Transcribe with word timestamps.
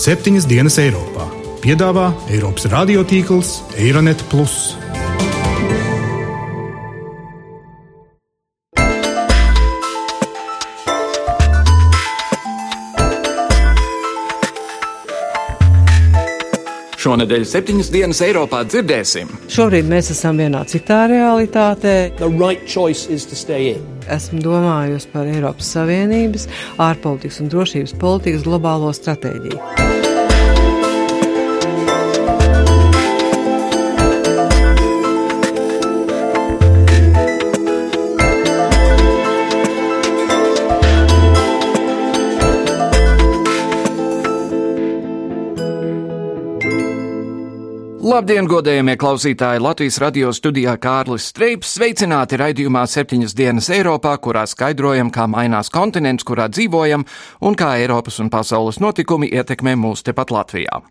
septiņas 0.00 0.46
dienas 0.48 0.78
Eiropā. 0.80 1.26
Piedāvā 1.60 2.06
Eiropas 2.32 2.64
radiotīkls 2.72 3.50
Eironet. 3.76 4.22
Šonadēļ 17.00 17.44
septiņas 17.48 17.92
dienas 17.92 18.20
Eiropā 18.24 18.62
dzirdēsim. 18.68 19.28
Šobrīd 19.52 19.88
mēs 19.88 20.12
esam 20.14 20.40
vienā 20.40 20.64
citā 20.68 21.02
realitātē. 21.12 21.94
Right 22.24 22.64
Esmu 24.10 24.40
domājusi 24.44 25.12
par 25.12 25.28
Eiropas 25.30 25.70
Savienības 25.76 26.48
ārpolitikas 26.80 27.40
un 27.44 27.52
drošības 27.52 27.96
politikas 28.00 28.44
globālo 28.48 28.92
stratēģiju. 28.96 29.89
Labdien, 48.20 48.44
godējamie 48.44 48.98
klausītāji! 49.00 49.62
Latvijas 49.64 49.96
radio 50.02 50.28
studijā 50.36 50.74
Kārlis 50.76 51.30
Streips 51.30 51.70
sveicināti 51.78 52.36
raidījumā 52.36 52.82
septiņas 52.84 53.32
dienas 53.32 53.70
Eiropā, 53.72 54.12
kurā 54.20 54.42
skaidrojam, 54.44 55.08
kā 55.08 55.24
mainās 55.24 55.72
kontinents, 55.72 56.26
kurā 56.28 56.50
dzīvojam, 56.52 57.06
un 57.40 57.56
kā 57.56 57.70
Eiropas 57.80 58.20
un 58.20 58.28
pasaules 58.28 58.76
notikumi 58.84 59.30
ietekmē 59.32 59.72
mūs 59.80 60.04
tepat 60.04 60.34
Latvijā. 60.36 60.82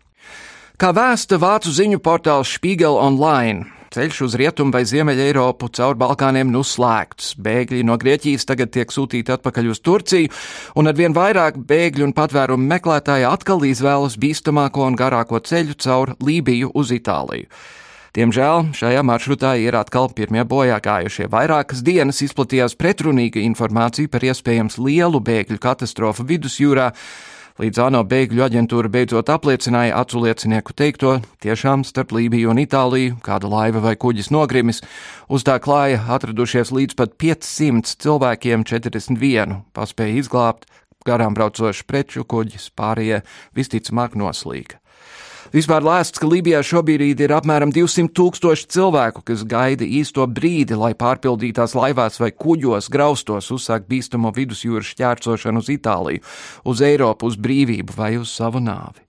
Kā 0.74 0.90
vēsta 0.90 1.38
vācu 1.38 1.70
ziņu 1.70 2.02
portāls 2.02 2.56
Spiegel 2.58 2.98
Online, 2.98 3.62
Ceļš 3.90 4.18
uz 4.22 4.34
rietumu 4.38 4.70
vai 4.70 4.84
ziemeļa 4.86 5.24
Eiropu 5.32 5.66
caur 5.74 5.96
Balkāniem 5.98 6.46
nu 6.54 6.60
slēgts. 6.62 7.32
Bēgļi 7.42 7.80
no 7.88 7.96
Grieķijas 7.98 8.46
tagad 8.46 8.70
tiek 8.70 8.92
sūtīti 8.94 9.34
atpakaļ 9.34 9.72
uz 9.72 9.80
Turciju, 9.82 10.30
un 10.78 10.86
arvien 10.86 11.16
vairāk 11.16 11.58
bēgļu 11.58 12.06
un 12.06 12.14
patvērumu 12.14 12.70
meklētāji 12.70 13.26
atkal 13.26 13.66
izvēlas 13.66 14.14
bīstamāko 14.22 14.86
un 14.86 14.98
garāko 15.00 15.42
ceļu 15.42 15.74
caur 15.82 16.14
Lībiju 16.22 16.70
uz 16.78 16.94
Itāliju. 16.94 17.50
Diemžēl 18.14 18.70
šajā 18.78 19.02
maršrutā 19.06 19.56
ir 19.58 19.74
atkal 19.78 20.06
pirmie 20.14 20.46
bojā 20.46 20.78
gājušie. 20.82 21.26
Vairākas 21.30 21.82
dienas 21.82 22.22
izplatījās 22.22 22.78
pretrunīga 22.78 23.42
informācija 23.42 24.10
par 24.10 24.22
iespējams 24.26 24.78
lielu 24.78 25.18
bēgļu 25.18 25.58
katastrofu 25.62 26.30
vidusjūrā, 26.30 26.92
Līdz 27.60 27.76
ANO 27.84 27.98
bēgļu 28.08 28.40
aģentūra 28.40 28.88
beidzot 28.88 29.28
apliecināja 29.28 29.98
acu 30.00 30.22
liecinieku 30.22 30.72
teikto, 30.72 31.10
tiešām 31.44 31.82
starp 31.84 32.14
Lībiju 32.16 32.54
un 32.54 32.60
Itāliju 32.62 33.18
kāda 33.26 33.50
laiva 33.52 33.82
vai 33.84 33.92
kuģis 34.00 34.30
nogrimis, 34.32 34.80
uz 35.28 35.44
tā 35.44 35.58
klāja 35.60 35.98
atradušies 36.14 36.72
līdz 36.72 36.96
pat 36.96 37.18
500 37.20 37.92
cilvēkiem 38.00 38.64
41, 38.64 39.58
paspēja 39.76 40.22
izglābt 40.22 40.64
garām 41.04 41.36
braucošs 41.36 41.84
preču 41.84 42.24
kuģis, 42.24 42.70
pārējie 42.80 43.20
visticamāk 43.52 44.16
noslīga. 44.16 44.80
Vispār 45.50 45.82
lēsts, 45.82 46.20
ka 46.22 46.28
Libijā 46.30 46.60
šobrīd 46.62 47.18
ir 47.24 47.32
apmēram 47.34 47.72
200 47.74 48.12
tūkstoši 48.14 48.68
cilvēku, 48.70 49.24
kas 49.26 49.40
gaida 49.42 49.82
īsto 49.82 50.22
brīdi, 50.30 50.76
lai 50.78 50.92
pārpildītās 50.94 51.74
laivās 51.74 52.20
vai 52.22 52.30
kuģos 52.30 52.86
graustos 52.86 53.50
uzsākt 53.50 53.90
bīstamo 53.90 54.30
vidusjūras 54.36 54.92
šķērcošanu 54.94 55.58
uz 55.58 55.72
Itāliju, 55.74 56.22
uz 56.70 56.84
Eiropu, 56.86 57.26
uz 57.26 57.40
brīvību 57.42 57.98
vai 57.98 58.12
uz 58.22 58.30
savu 58.30 58.62
nāvi. 58.62 59.02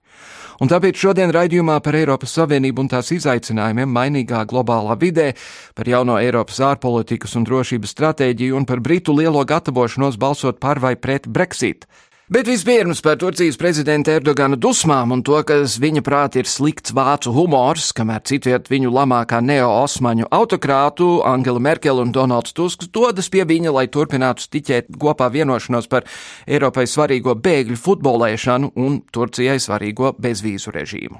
Un 0.61 0.69
tāpēc 0.69 0.97
šodien 0.97 1.29
raidījumā 1.29 1.77
par 1.85 1.99
Eiropas 2.01 2.33
Savienību 2.39 2.87
un 2.87 2.89
tās 2.89 3.13
izaicinājumiem 3.13 3.93
mainīgā 3.93 4.41
globālā 4.49 4.97
vidē, 4.97 5.31
par 5.77 5.93
jauno 5.93 6.17
Eiropas 6.17 6.57
ārpolitikas 6.73 7.37
un 7.37 7.45
drošības 7.45 7.93
stratēģiju 7.93 8.57
un 8.57 8.65
par 8.65 8.81
Britu 8.81 9.13
lielo 9.13 9.45
gatavošanos 9.45 10.17
balsot 10.17 10.57
par 10.57 10.81
vai 10.81 10.95
pret 10.97 11.29
Brexit. 11.29 11.85
Bet 12.31 12.47
vispirms 12.47 13.01
par 13.03 13.17
Turcijas 13.19 13.57
prezidenta 13.59 14.13
Erdogana 14.15 14.55
dusmām 14.55 15.11
un 15.11 15.19
to, 15.19 15.35
kas 15.43 15.73
viņa 15.83 15.99
prāt 15.99 16.37
ir 16.39 16.47
slikts 16.47 16.93
vācu 16.95 17.33
humors, 17.35 17.89
kamēr 17.91 18.21
citviet 18.23 18.69
viņu 18.71 18.87
lamākā 18.95 19.41
neo-osmaņu 19.43 20.29
autokrātu 20.31 21.09
Angela 21.27 21.59
Merkele 21.59 22.05
un 22.05 22.13
Donalds 22.15 22.55
Tusks 22.55 22.87
dodas 22.87 23.27
pie 23.27 23.43
viņa, 23.49 23.73
lai 23.75 23.83
turpinātu 23.91 24.45
stiķēt 24.45 24.95
kopā 24.95 25.27
vienošanos 25.33 25.91
par 25.91 26.07
Eiropai 26.47 26.87
svarīgo 26.87 27.35
bēgļu 27.35 27.75
futbolēšanu 27.75 28.71
un 28.79 29.01
Turcijai 29.11 29.59
svarīgo 29.59 30.15
bezvīzu 30.15 30.71
režīmu. 30.71 31.19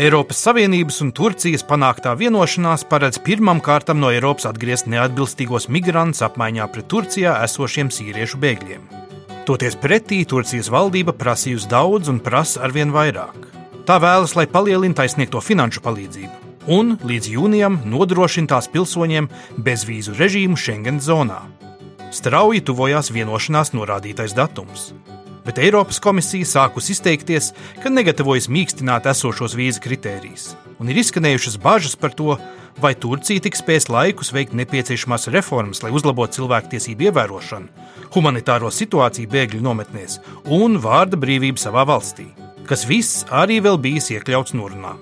Eiropas 0.00 0.38
Savienības 0.40 1.02
un 1.04 1.10
Turcijas 1.12 1.60
panāktā 1.68 2.14
vienošanās 2.16 2.86
paredz 2.88 3.18
pirmam 3.20 3.58
kārtam 3.60 3.98
no 4.00 4.08
Eiropas 4.08 4.46
atgriezt 4.48 4.86
neatbilstīgos 4.88 5.66
migrantus 5.68 6.22
apmaiņā 6.24 6.68
pret 6.72 6.86
Turcijā 6.88 7.34
esošiem 7.44 7.90
sīriešu 7.92 8.40
bēgļiem. 8.40 8.86
Toties 9.44 9.76
pretī 9.82 10.22
Turcijas 10.24 10.72
valdība 10.72 11.12
prasījusi 11.20 11.68
daudz 11.68 12.08
un 12.08 12.22
prasa 12.24 12.64
arvien 12.64 12.94
vairāk. 12.96 13.44
Tā 13.84 13.98
vēlas, 14.00 14.32
lai 14.40 14.46
palielinātu 14.48 15.02
taisniegto 15.02 15.44
finanšu 15.44 15.84
palīdzību 15.84 16.72
un 16.72 16.96
līdz 17.04 17.32
jūnijam 17.34 17.80
nodrošina 17.92 18.54
tās 18.54 18.72
pilsoņiem 18.72 19.28
bezvīzu 19.60 20.16
režīmu 20.16 20.56
Schengen 20.56 21.04
zonā. 21.04 21.42
Strauji 22.08 22.64
tuvojās 22.64 23.12
vienošanās 23.12 23.76
norādītais 23.76 24.32
datums 24.32 24.94
bet 25.50 25.58
Eiropas 25.58 25.98
komisija 25.98 26.46
sākus 26.46 26.92
izteikties, 26.94 27.50
ka 27.82 27.90
negatavojas 27.90 28.46
mīkstināt 28.52 29.08
esošos 29.10 29.56
vīzu 29.58 29.82
kritērijus, 29.82 30.52
un 30.78 30.92
ir 30.92 31.00
izskanējušas 31.02 31.56
bažas 31.58 31.96
par 31.98 32.14
to, 32.14 32.36
vai 32.78 32.92
Turcija 32.94 33.42
tik 33.42 33.58
spēs 33.58 33.88
laikus 33.90 34.30
veikt 34.30 34.54
nepieciešamās 34.54 35.26
reformas, 35.34 35.82
lai 35.82 35.90
uzlabotu 35.90 36.38
cilvēktiesību 36.38 37.08
ievērošanu, 37.08 37.66
humanitāro 38.14 38.70
situāciju 38.70 39.32
bēgļu 39.32 39.64
nometnēs 39.66 40.20
un 40.54 40.78
vārda 40.84 41.18
brīvību 41.18 41.58
savā 41.58 41.82
valstī, 41.90 42.28
kas 42.70 42.86
viss 42.86 43.26
arī 43.34 43.58
vēl 43.64 43.82
bijis 43.82 44.12
iekļauts 44.14 44.54
norunā. 44.54 44.94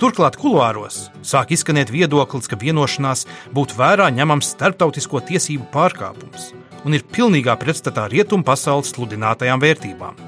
Turklāt 0.00 0.40
kuluāros 0.40 1.10
sāk 1.20 1.52
izskanēt 1.54 1.92
viedoklis, 1.92 2.48
ka 2.48 2.56
vienošanās 2.56 3.28
būtu 3.52 3.76
vērā 3.76 4.08
ņemams 4.16 4.56
starptautisko 4.56 5.20
tiesību 5.28 5.68
pārkāpums 5.76 6.54
un 6.84 6.94
ir 6.96 7.04
pilnīgā 7.08 7.56
pretstatā 7.60 8.06
rietumu 8.12 8.44
pasaules 8.46 8.92
sludinātajām 8.94 9.62
vērtībām. 9.62 10.20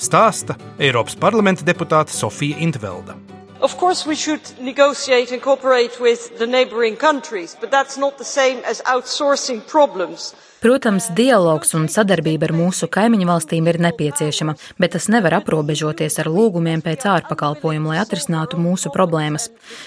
Stāsta 0.00 0.56
Eiropas 0.80 1.16
parlamenta 1.20 1.64
deputāte 1.66 2.14
Sofija 2.14 2.58
Intvelda. 2.64 3.16
Of 3.60 3.76
course, 3.76 4.06
we 4.06 4.14
should 4.16 4.40
negotiate 4.58 5.32
and 5.32 5.42
cooperate 5.42 6.00
with 6.00 6.38
the 6.38 6.46
neighboring 6.46 6.96
countries, 6.96 7.56
but 7.60 7.70
that's 7.70 7.98
not 7.98 8.16
the 8.16 8.24
same 8.24 8.64
as 8.64 8.80
outsourcing 8.86 9.60
problems. 9.66 10.34
Protams, 10.60 11.06
dialogs 11.16 11.70
un 11.72 11.86
sadarbība 11.88 12.44
ar 12.44 12.52
mūsu 12.52 12.84
kaimiņu 12.92 13.24
valstīm 13.24 13.64
ir 13.70 13.78
nepieciešama, 13.80 14.52
bet 14.76 14.92
tas 14.92 15.06
nevar 15.08 15.38
aprobežoties 15.38 16.18
ar 16.20 16.28
lūgumiem 16.28 16.82
pēc 16.84 17.06
ārpakalpojumu, 17.08 17.88
lai 17.88 18.02
atrisinātu 18.02 18.58
mūsu 18.60 18.92
problēmas. 18.92 19.46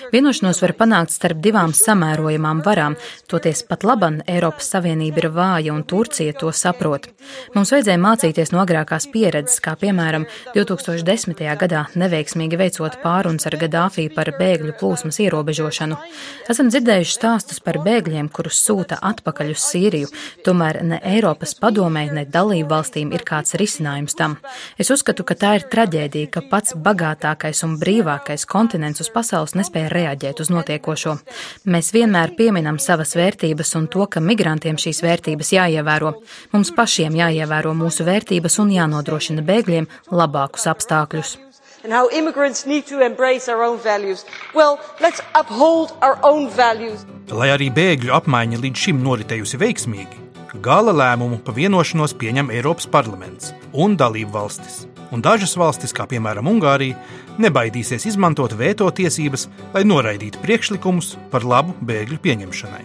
Vienošanos 0.09 0.63
var 0.63 0.73
panākt 0.79 1.13
starp 1.13 1.44
divām 1.45 1.75
samērojamām 1.78 2.63
varām, 2.66 2.95
toties 3.29 3.61
pat 3.69 3.85
laban 3.85 4.23
Eiropas 4.25 4.72
Savienība 4.73 5.22
ir 5.22 5.28
vāja 5.35 5.75
un 5.75 5.84
Turcija 5.85 6.34
to 6.41 6.50
saprot. 6.50 7.05
Mums 7.53 7.75
vajadzēja 7.75 8.01
mācīties 8.01 8.55
no 8.55 8.63
agrākās 8.63 9.05
pieredzes, 9.13 9.61
kā 9.61 9.75
piemēram 9.78 10.25
2010. 10.57 11.45
gadā 11.61 11.84
neveiksmīgi 11.94 12.57
veicot 12.63 12.97
pārunas 13.05 13.45
ar 13.45 13.59
Gadāfī 13.61 14.07
par 14.09 14.34
bēgļu 14.41 14.73
plūsmas 14.81 15.22
ierobežošanu. 15.22 16.01
Esam 16.49 16.73
dzirdējuši 16.73 17.17
stāstus 17.20 17.61
par 17.61 17.78
bēgļiem, 17.85 18.34
kurus 18.34 18.66
sūta 18.66 18.97
atpakaļ 19.14 19.53
uz 19.53 19.70
Sīriju. 19.70 20.09
Tomēr 20.41 20.62
tomēr 20.63 20.83
ne 20.83 20.99
Eiropas 21.03 21.55
padomē, 21.59 22.07
ne 22.13 22.25
dalību 22.25 22.69
valstīm 22.69 23.11
ir 23.13 23.23
kāds 23.23 23.55
risinājums 23.59 24.15
tam. 24.15 24.37
Es 24.79 24.89
uzskatu, 24.89 25.23
ka 25.23 25.35
tā 25.35 25.55
ir 25.57 25.67
traģēdija, 25.67 26.29
ka 26.31 26.41
pats 26.49 26.75
bagātākais 26.75 27.63
un 27.63 27.77
brīvākais 27.79 28.45
kontinents 28.47 29.01
uz 29.01 29.09
pasaules 29.09 29.55
nespēja 29.55 29.91
reaģēt 29.91 30.39
uz 30.39 30.49
notiekošo. 30.49 31.17
Mēs 31.65 31.93
vienmēr 31.93 32.35
pieminam 32.37 32.79
savas 32.79 33.15
vērtības 33.15 33.75
un 33.75 33.87
to, 33.87 34.05
ka 34.07 34.19
migrantiem 34.23 34.77
šīs 34.77 35.03
vērtības 35.03 35.53
jāievēro. 35.53 36.13
Mums 36.53 36.71
pašiem 36.75 37.15
jāievēro 37.15 37.73
mūsu 37.75 38.07
vērtības 38.07 38.59
un 38.63 38.71
jānodrošina 38.71 39.43
bēgļiem 39.43 39.89
labākus 40.11 40.69
apstākļus 40.71 41.39
and 41.83 41.91
how 41.91 42.07
immigrants 42.09 42.65
need 42.65 42.85
to 42.87 43.01
embrace 43.01 43.49
our 43.49 43.61
own 43.61 43.77
values. 43.77 44.25
Well, 44.55 44.79
let's 45.01 45.21
uphold 45.35 45.91
our 46.01 46.17
own 46.23 46.49
values. 46.49 47.05
Lai 47.31 47.49
arī 47.51 47.69
bēgļu 47.73 48.13
apmaiņa 48.15 48.59
līdz 48.63 48.85
šim 48.87 49.01
noritējusi 49.03 49.59
veiksmīgi, 49.59 50.22
Gala 50.61 50.91
lēmumu 50.94 51.40
pa 51.41 51.50
vienošanos 51.50 52.11
pieņem 52.22 52.52
Eiropas 52.53 52.85
parlaments 52.85 53.55
un 53.73 53.96
dalību 53.97 54.35
valstis, 54.35 54.84
un 55.09 55.23
dažas 55.26 55.55
valstis, 55.58 55.94
kā 55.97 56.05
piemēram 56.05 56.46
Ungārija, 56.52 57.00
nebaidīsies 57.41 58.05
izmantot 58.11 58.53
veto 58.53 58.85
tiesības, 58.94 59.47
lai 59.73 59.82
noraidītu 59.82 60.44
priekšlikumus 60.44 61.16
par 61.32 61.41
labu 61.41 61.73
bēgļu 61.82 62.20
pieņemšanai. 62.22 62.84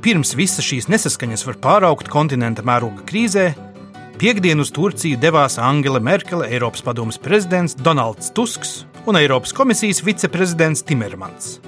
pirms 0.00 0.32
visas 0.34 0.64
šīs 0.64 0.88
nesaskaņas 0.88 1.44
var 1.44 1.56
pāraukt 1.60 2.08
kontinenta 2.08 2.62
mēroga 2.64 3.04
krīzē, 3.04 3.52
piekdien 4.16 4.60
uz 4.60 4.70
Turciju 4.72 5.20
devās 5.20 5.58
Angela 5.58 6.00
Merkele, 6.00 6.48
Eiropas 6.48 6.80
padomas 6.80 7.18
prezidents 7.18 7.74
Donalds 7.74 8.32
Tusks 8.32 8.86
un 9.06 9.16
Eiropas 9.16 9.52
komisijas 9.52 10.00
viceprezidents 10.00 10.82
Timermans. 10.82 11.60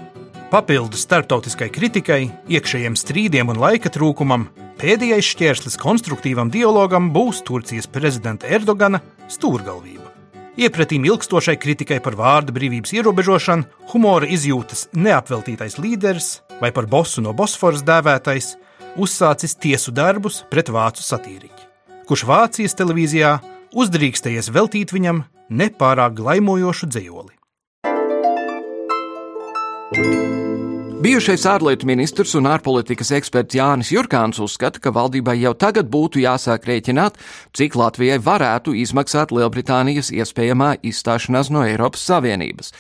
Papildus 0.51 1.05
starptautiskai 1.05 1.69
kritikai, 1.69 2.31
iekšējiem 2.49 2.97
strīdiem 2.97 3.53
un 3.53 3.61
laika 3.61 3.93
trūkumam, 3.93 4.49
pēdējais 4.83 5.29
šķērslis 5.31 5.79
konstruktīvam 5.79 6.51
dialogam 6.51 7.13
būs 7.15 7.43
Turcijas 7.47 7.87
prezidenta 7.87 8.49
Erdogana 8.51 8.99
stūrgalvība. 9.31 10.11
Iepratīm 10.59 11.07
ilgstošai 11.09 11.55
kritikai 11.57 12.01
par 12.05 12.17
vārda 12.19 12.53
brīvības 12.53 12.93
ierobežošanu, 12.99 13.65
humora 13.93 14.27
izjūtas 14.29 14.89
neapveltītais 14.93 15.79
līderis 15.81 16.43
vai 16.61 16.73
par 16.75 16.91
bosu 16.91 17.23
no 17.25 17.33
Bosforas 17.33 17.85
dēvētais 17.87 18.57
uzsācis 19.01 19.57
tiesu 19.57 19.95
darbus 19.95 20.43
pret 20.51 20.69
vācu 20.69 21.01
satīriķi, 21.07 21.69
kurš 22.11 22.27
Vācijas 22.29 22.77
televīzijā 22.77 23.39
uzdrīkstējies 23.73 24.53
veltīt 24.53 24.93
viņam 24.93 25.25
nepārāk 25.49 26.19
glaimojošu 26.21 26.91
dzējoli. 26.93 27.33
Bijušais 31.03 31.43
ārlietu 31.51 31.83
ministrs 31.89 32.37
un 32.39 32.47
ārpolitikas 32.47 33.09
eksperts 33.17 33.57
Jānis 33.59 33.89
Jurkāns 33.91 34.39
uzskata, 34.39 34.79
ka 34.79 34.93
valdībai 34.95 35.35
jau 35.41 35.51
tagad 35.59 35.89
būtu 35.91 36.21
jāsāk 36.23 36.69
rēķināt, 36.69 37.17
cik 37.59 37.75
Latvijai 37.75 38.21
varētu 38.23 38.77
izmaksāt 38.79 39.35
Lielbritānijas 39.35 40.13
iespējamā 40.15 40.77
izstāšanās 40.87 41.51
no 41.51 41.65
Eiropas 41.67 42.07
Savienības. 42.07 42.71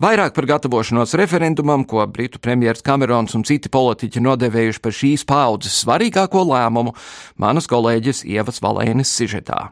Vairāk 0.00 0.32
par 0.32 0.48
gatavošanos 0.54 1.12
referendumam, 1.20 1.84
ko 1.84 2.06
Britu 2.08 2.40
premjerministrs 2.40 2.86
Kamerons 2.86 3.36
un 3.36 3.44
citi 3.44 3.68
politiķi 3.68 4.24
nodevējuši 4.24 4.80
par 4.80 4.96
šīs 4.96 5.28
paudzes 5.28 5.82
svarīgāko 5.84 6.48
lēmumu, 6.54 6.96
manas 7.36 7.68
kolēģis 7.68 8.24
Ievas 8.24 8.64
Valēnis 8.64 9.12
sižetā. 9.12 9.66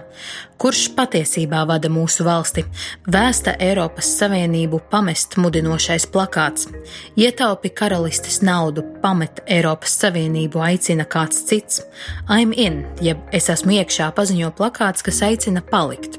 Kurš 0.57 0.87
patiesībā 0.97 1.61
vada 1.69 1.91
mūsu 1.93 2.25
valsti? 2.25 2.63
Vēsta 3.11 3.53
Eiropas 3.61 4.09
Savienību 4.17 4.79
pamest 4.89 5.37
mudinošais 5.37 6.07
plakāts. 6.09 6.71
Ietaupi 7.19 7.69
karalistes 7.69 8.39
naudu, 8.41 8.85
pamet 9.03 9.43
Eiropas 9.45 9.97
Savienību, 10.01 10.63
aicina 10.71 11.05
kāds 11.05 11.43
cits. 11.45 11.83
I'm 12.25 12.55
in, 12.55 12.85
jeb 13.01 13.21
es 13.35 13.51
esmu 13.53 13.77
iekšā 13.81 14.09
paziņo 14.15 14.55
plakāts, 14.57 15.05
kas 15.05 15.21
aicina 15.27 15.61
palikt. 15.61 16.17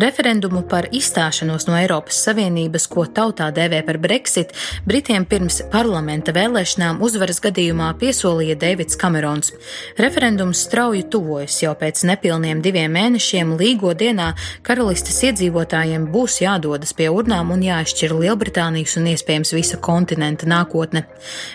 Referendumu 0.00 0.64
par 0.68 0.88
izstāšanos 0.94 1.68
no 1.68 1.76
Eiropas 1.78 2.18
Savienības, 2.26 2.88
ko 2.90 3.06
tautā 3.06 3.50
dēvē 3.54 3.82
par 3.86 3.98
Brexit, 4.02 4.54
Britiem 4.88 5.26
pirms 5.28 5.60
parlamenta 5.72 6.34
vēlēšanām 6.34 7.00
uzvaras 7.04 7.40
gadījumā 7.44 7.92
piesolīja 8.00 8.56
Deivids 8.60 8.98
Kamerons. 9.00 9.52
Referendums 10.00 10.64
strauji 10.66 11.04
tuvojas 11.10 11.60
jau 11.62 11.74
pēc 11.78 12.04
nepilniem 12.08 12.62
diviem 12.64 12.92
mēnešiem 12.94 13.54
līgo 13.60 13.94
dienā 13.98 14.32
karalistes 14.66 15.20
iedzīvotājiem 15.28 16.08
būs 16.12 16.40
jādodas 16.42 16.94
pie 16.96 17.10
urnām 17.12 17.52
un 17.54 17.64
jāizšķir 17.64 18.14
Lielbritānijas 18.18 18.96
un 19.00 19.10
iespējams 19.14 19.54
visa 19.56 19.80
kontinenta 19.82 20.48
nākotne. 20.50 21.04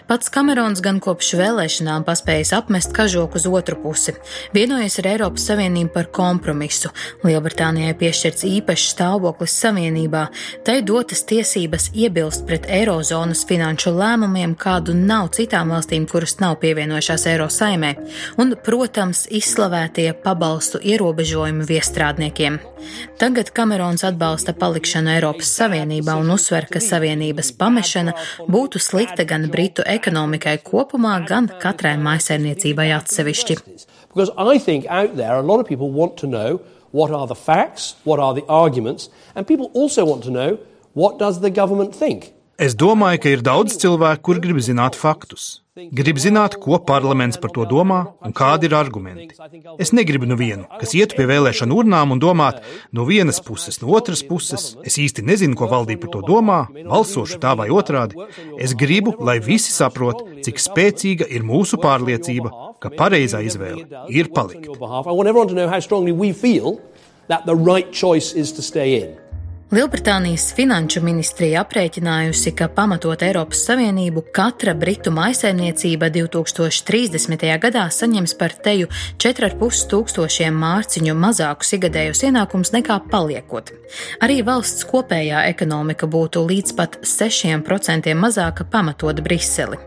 Pats 0.10 0.31
Kamerons 0.34 0.84
gan 0.86 1.00
kopš 1.04 1.34
vēlēšanām 1.40 2.06
paspējis 2.07 2.54
apmest 2.57 2.94
kažoku 2.96 3.40
uz 3.40 3.48
otru 3.50 3.78
pusi, 3.84 4.16
vienojas 4.56 5.00
ar 5.01 5.12
Eiropas 5.13 5.48
Savienību 5.50 5.94
par 5.94 6.10
kompromisu. 6.16 6.92
Lielbritānijai 7.25 7.88
piešķirts 7.97 8.45
īpašs 8.47 8.94
stāvoklis 8.94 9.56
Savienībā, 9.63 10.25
tai 10.68 10.80
dotas 10.86 11.24
tiesības 11.30 11.89
iebilst 11.94 12.45
pret 12.47 12.68
Eirozonas 12.69 13.45
finanšu 13.50 13.94
lēmumiem, 13.95 14.56
kādu 14.59 14.95
nav 14.97 15.31
citām 15.38 15.74
valstīm, 15.74 16.07
kuras 16.09 16.38
nav 16.44 16.57
pievienojušās 16.63 17.25
Eiro 17.31 17.50
saimē, 17.53 17.94
un, 18.41 18.56
protams, 18.65 19.25
izslavētie 19.30 20.12
pabalstu 20.24 20.81
ierobežojumi 20.83 21.68
viestrādniekiem. 21.69 22.59
Tagad 23.19 23.51
Kamerons 23.56 24.06
atbalsta 24.07 24.53
palikšanu 24.56 25.12
Eiropas 25.18 25.51
Savienībā 25.59 26.15
un 26.21 26.31
uzsver, 26.36 26.69
ka 26.71 26.81
Savienības 26.83 27.51
pamešana 27.59 28.15
būtu 28.47 28.80
slikta 28.80 29.25
gan 29.27 29.50
Britu 29.51 29.83
ekonomikai 29.86 30.57
kopumā, 30.63 31.19
gan 31.27 31.51
katrai 31.62 31.97
maisaimniecībai 32.00 32.91
atsevišķi. 32.97 33.59
Because 34.09 34.31
I 34.38 34.57
think 34.57 34.86
out 34.89 35.15
there 35.18 35.36
a 35.38 35.44
lot 35.44 35.59
of 35.59 35.68
people 35.68 35.91
want 35.91 36.18
to 36.18 36.27
know 36.27 36.62
what 36.91 37.12
are 37.12 37.27
the 37.27 37.36
facts, 37.36 37.95
what 38.03 38.19
are 38.19 38.33
the 38.33 38.45
arguments, 38.47 39.09
and 39.36 39.47
people 39.47 39.71
also 39.74 40.06
want 40.06 40.24
to 40.24 40.31
know 40.31 40.59
what 40.94 41.19
does 41.19 41.41
the 41.41 41.50
government 41.50 41.95
think. 41.95 42.33
Es 42.60 42.74
domāju, 42.76 43.22
ka 43.24 43.32
ir 43.32 43.42
daudz 43.46 43.78
cilvēku, 43.80 44.20
kur 44.28 44.40
grib 44.44 44.58
zināt 44.60 44.98
faktus. 45.00 45.62
Grib 45.96 46.18
zināt, 46.20 46.58
ko 46.60 46.76
parlaments 46.84 47.40
par 47.40 47.54
to 47.56 47.64
domā 47.64 48.00
un 48.26 48.34
kādi 48.36 48.68
ir 48.68 48.76
argumenti. 48.76 49.38
Es 49.80 49.94
negribu 49.96 50.28
nevienu, 50.28 50.66
kas 50.82 50.92
iet 50.98 51.16
pie 51.16 51.24
vēlēšanu 51.30 51.78
urnām 51.80 52.12
un 52.12 52.20
domāt 52.20 52.60
no 52.92 53.06
vienas 53.08 53.40
puses, 53.40 53.80
no 53.80 53.94
otras 53.96 54.26
puses. 54.28 54.74
Es 54.84 55.00
īsti 55.00 55.24
nezinu, 55.30 55.56
ko 55.56 55.70
valdība 55.72 56.04
par 56.04 56.14
to 56.18 56.26
domā, 56.28 56.60
balsošu 56.82 57.40
tā 57.40 57.56
vai 57.56 57.70
otrādi. 57.72 58.20
Es 58.60 58.76
gribu, 58.76 59.16
lai 59.24 59.40
visi 59.40 59.72
saprot, 59.72 60.26
cik 60.44 60.60
spēcīga 60.60 61.32
ir 61.32 61.48
mūsu 61.48 61.80
pārliecība, 61.80 62.52
ka 62.84 62.92
pareizā 62.92 63.40
izvēle 63.48 63.88
ir 64.12 64.34
palikt. 64.36 64.68
Lielbritānijas 69.69 70.48
finanšu 70.57 71.04
ministrija 71.06 71.60
aprēķinājusi, 71.62 72.56
ka 72.57 72.66
pamatot 72.74 73.21
Eiropas 73.21 73.60
Savienību, 73.68 74.24
katra 74.33 74.74
britu 74.74 75.12
maisaimniecība 75.13 76.07
2030. 76.16 77.45
gadā 77.62 77.83
saņems 77.94 78.33
par 78.39 78.56
teju 78.66 78.88
4,5 79.21 79.83
tūkstošiem 79.92 80.57
mārciņu 80.57 81.13
mazākus 81.13 81.75
igadējos 81.77 82.24
ienākumus 82.25 82.74
nekā 82.74 82.98
paliekot. 83.12 83.69
Arī 84.25 84.39
valsts 84.45 84.88
kopējā 84.89 85.44
ekonomika 85.51 86.10
būtu 86.10 86.42
līdz 86.50 86.74
pat 86.77 86.98
6% 87.06 88.10
mazāka 88.18 88.65
pamatot 88.65 89.22
Briseli. 89.22 89.77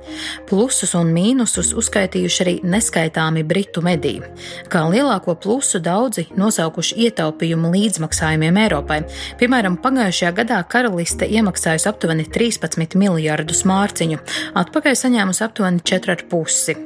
Plusus 0.47 0.95
un 0.99 1.11
mīnusus 1.11 1.73
uzskaitījuši 1.75 2.43
arī 2.47 2.55
neskaitāmi 2.63 3.43
britu 3.43 3.83
mediji. 3.83 4.23
Kā 4.71 4.87
lielāko 4.87 5.35
plusu 5.35 5.83
daudzi 5.83 6.29
nosaukuši 6.39 7.03
ietaupījumu 7.09 7.75
līdzmaksājumiem 7.75 8.63
Eiropai. 8.69 9.03
Piemēram, 9.43 9.72
Piemēram, 9.73 9.81
pagājušajā 9.83 10.33
gadā 10.37 10.59
karaliste 10.69 11.27
iemaksājusi 11.27 11.89
aptuveni 11.89 12.27
13 12.29 12.97
miljardus 12.99 13.65
mārciņu, 13.65 14.19
atpakaļ 14.55 14.97
saņēmusi 14.99 15.45
aptuveni 15.47 15.81
4,5. 15.81 16.77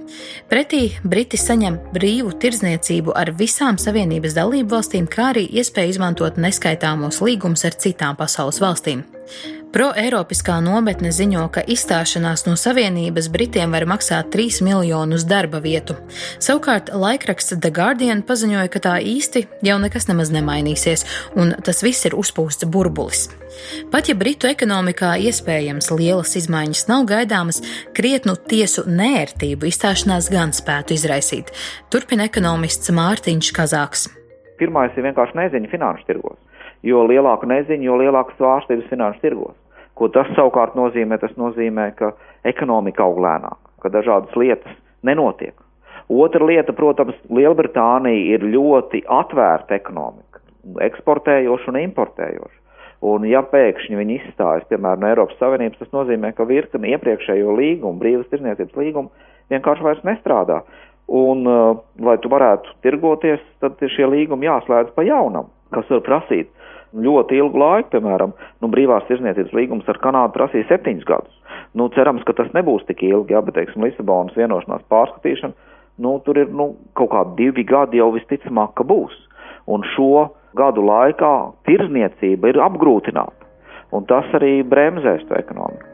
Pretī 0.48 0.94
Briti 1.02 1.36
saņem 1.36 1.80
brīvu 1.92 2.36
tirdzniecību 2.38 3.16
ar 3.16 3.32
visām 3.34 3.76
Savienības 3.78 4.36
dalību 4.38 4.76
valstīm, 4.76 5.06
kā 5.10 5.32
arī 5.32 5.48
iespēju 5.58 5.96
izmantot 5.96 6.38
neskaitāmos 6.38 7.20
līgumus 7.20 7.66
ar 7.66 7.74
citām 7.74 8.16
pasaules 8.16 8.62
valstīm. 8.62 9.15
Pro-Eiropiskā 9.76 10.56
nometne 10.64 11.10
ziņo, 11.12 11.42
ka 11.52 11.60
izstāšanās 11.68 12.46
no 12.46 12.54
Savienības 12.56 13.26
Britiem 13.34 13.74
var 13.76 13.84
maksāt 13.90 14.30
3 14.32 14.62
miljonus 14.64 15.26
darba 15.28 15.60
vietu. 15.60 15.98
Savukārt 16.40 16.92
laikraksts 16.96 17.58
The 17.60 17.72
Guardian 17.74 18.22
paziņoja, 18.24 18.70
ka 18.72 18.80
tā 18.86 18.94
īsti 19.04 19.44
jau 19.66 19.76
nekas 19.82 20.08
nemaz 20.08 20.32
nemainīsies, 20.32 21.04
un 21.36 21.52
tas 21.66 21.82
viss 21.84 22.08
ir 22.08 22.16
uzpūsts 22.16 22.64
burbulis. 22.72 23.26
Pat 23.92 24.08
ja 24.08 24.16
Britu 24.16 24.48
ekonomikā 24.48 25.14
iespējams 25.28 25.90
lielas 25.92 26.36
izmaiņas 26.40 26.86
nav 26.90 27.06
gaidāmas, 27.10 27.62
krietnu 27.96 28.36
tiesu 28.48 28.86
nērtību 28.88 29.68
izstāšanās 29.68 30.30
gan 30.32 30.56
spētu 30.56 30.96
izraisīt. 30.96 31.52
Turpina 31.92 32.28
ekonomists 32.30 32.92
Mārtiņš 32.96 33.52
Kazāks. 33.56 34.08
Pirmais 34.60 34.96
ir 34.96 35.04
vienkārši 35.04 35.36
neziņa 35.36 35.72
finanšu 35.72 36.08
tirgos. 36.08 36.40
Jo 36.84 37.06
lielāka 37.08 37.48
neziņa, 37.48 37.86
jo 37.86 38.00
lielākas 38.00 38.36
svārstības 38.40 38.90
finanšu 38.90 39.22
tirgos. 39.22 39.54
Ko 39.96 40.10
tas 40.12 40.28
savukārt 40.36 40.76
nozīmē? 40.76 41.16
Tas 41.22 41.32
nozīmē, 41.40 41.90
ka 41.96 42.12
ekonomika 42.44 43.06
aug 43.06 43.22
lēnāk, 43.24 43.56
ka 43.80 43.92
dažādas 43.94 44.36
lietas 44.36 44.76
nenotiek. 45.06 45.54
Otra 46.12 46.44
lieta, 46.46 46.74
protams, 46.76 47.16
Lielbritānija 47.32 48.36
ir 48.36 48.44
ļoti 48.52 49.02
atvērta 49.10 49.74
ekonomika, 49.74 50.42
eksportējoša 50.86 51.72
un 51.72 51.80
importējoša. 51.80 52.60
Un, 53.06 53.26
ja 53.28 53.42
pēkšņi 53.44 53.98
viņi 53.98 54.18
izstājas, 54.20 54.64
piemēram, 54.70 55.02
no 55.02 55.08
Eiropas 55.10 55.36
Savienības, 55.40 55.80
tas 55.82 55.92
nozīmē, 55.92 56.30
ka 56.36 56.46
virkni 56.48 56.94
iepriekšējo 56.94 57.56
līgumu, 57.58 57.98
brīvas 58.00 58.28
tirniecības 58.30 58.78
līgumu, 58.78 59.26
vienkārši 59.52 59.84
vairs 59.84 60.06
nestrādā. 60.06 60.62
Un, 61.06 61.44
uh, 61.46 61.76
lai 62.02 62.16
tu 62.22 62.30
varētu 62.32 62.72
tirgoties, 62.86 63.42
tad 63.62 63.82
šie 63.94 64.08
līgumi 64.10 64.48
jāslēdz 64.48 64.94
pa 64.96 65.04
jaunam, 65.06 65.50
kas 65.74 65.90
var 65.92 66.02
prasīt 66.06 66.48
ļoti 67.04 67.38
ilgu 67.40 67.60
laiku, 67.60 67.90
piemēram, 67.94 68.32
nu, 68.62 68.70
brīvās 68.72 69.06
tirzniecības 69.08 69.54
līgums 69.56 69.88
ar 69.90 70.00
Kanādu 70.02 70.36
prasīja 70.36 70.68
septiņus 70.70 71.08
gadus. 71.08 71.34
Nu, 71.76 71.88
cerams, 71.94 72.24
ka 72.26 72.34
tas 72.36 72.52
nebūs 72.56 72.86
tik 72.88 73.02
ilgi, 73.04 73.34
jā, 73.36 73.42
bet, 73.44 73.56
teiksim, 73.58 73.84
Lisabonas 73.84 74.36
vienošanās 74.38 74.86
pārskatīšana, 74.92 75.72
nu, 76.04 76.16
tur 76.24 76.40
ir, 76.40 76.52
nu, 76.52 76.72
kaut 76.96 77.12
kādi 77.12 77.36
divi 77.42 77.66
gadi 77.68 78.00
jau 78.00 78.10
visticamāk, 78.16 78.76
ka 78.78 78.86
būs. 78.88 79.16
Un 79.66 79.84
šo 79.94 80.28
gadu 80.56 80.84
laikā 80.86 81.32
tirzniecība 81.68 82.52
ir 82.52 82.62
apgrūtināta, 82.64 83.50
un 83.92 84.08
tas 84.08 84.30
arī 84.38 84.60
bremzēs 84.64 85.26
to 85.28 85.36
ekonomiku. 85.36 85.92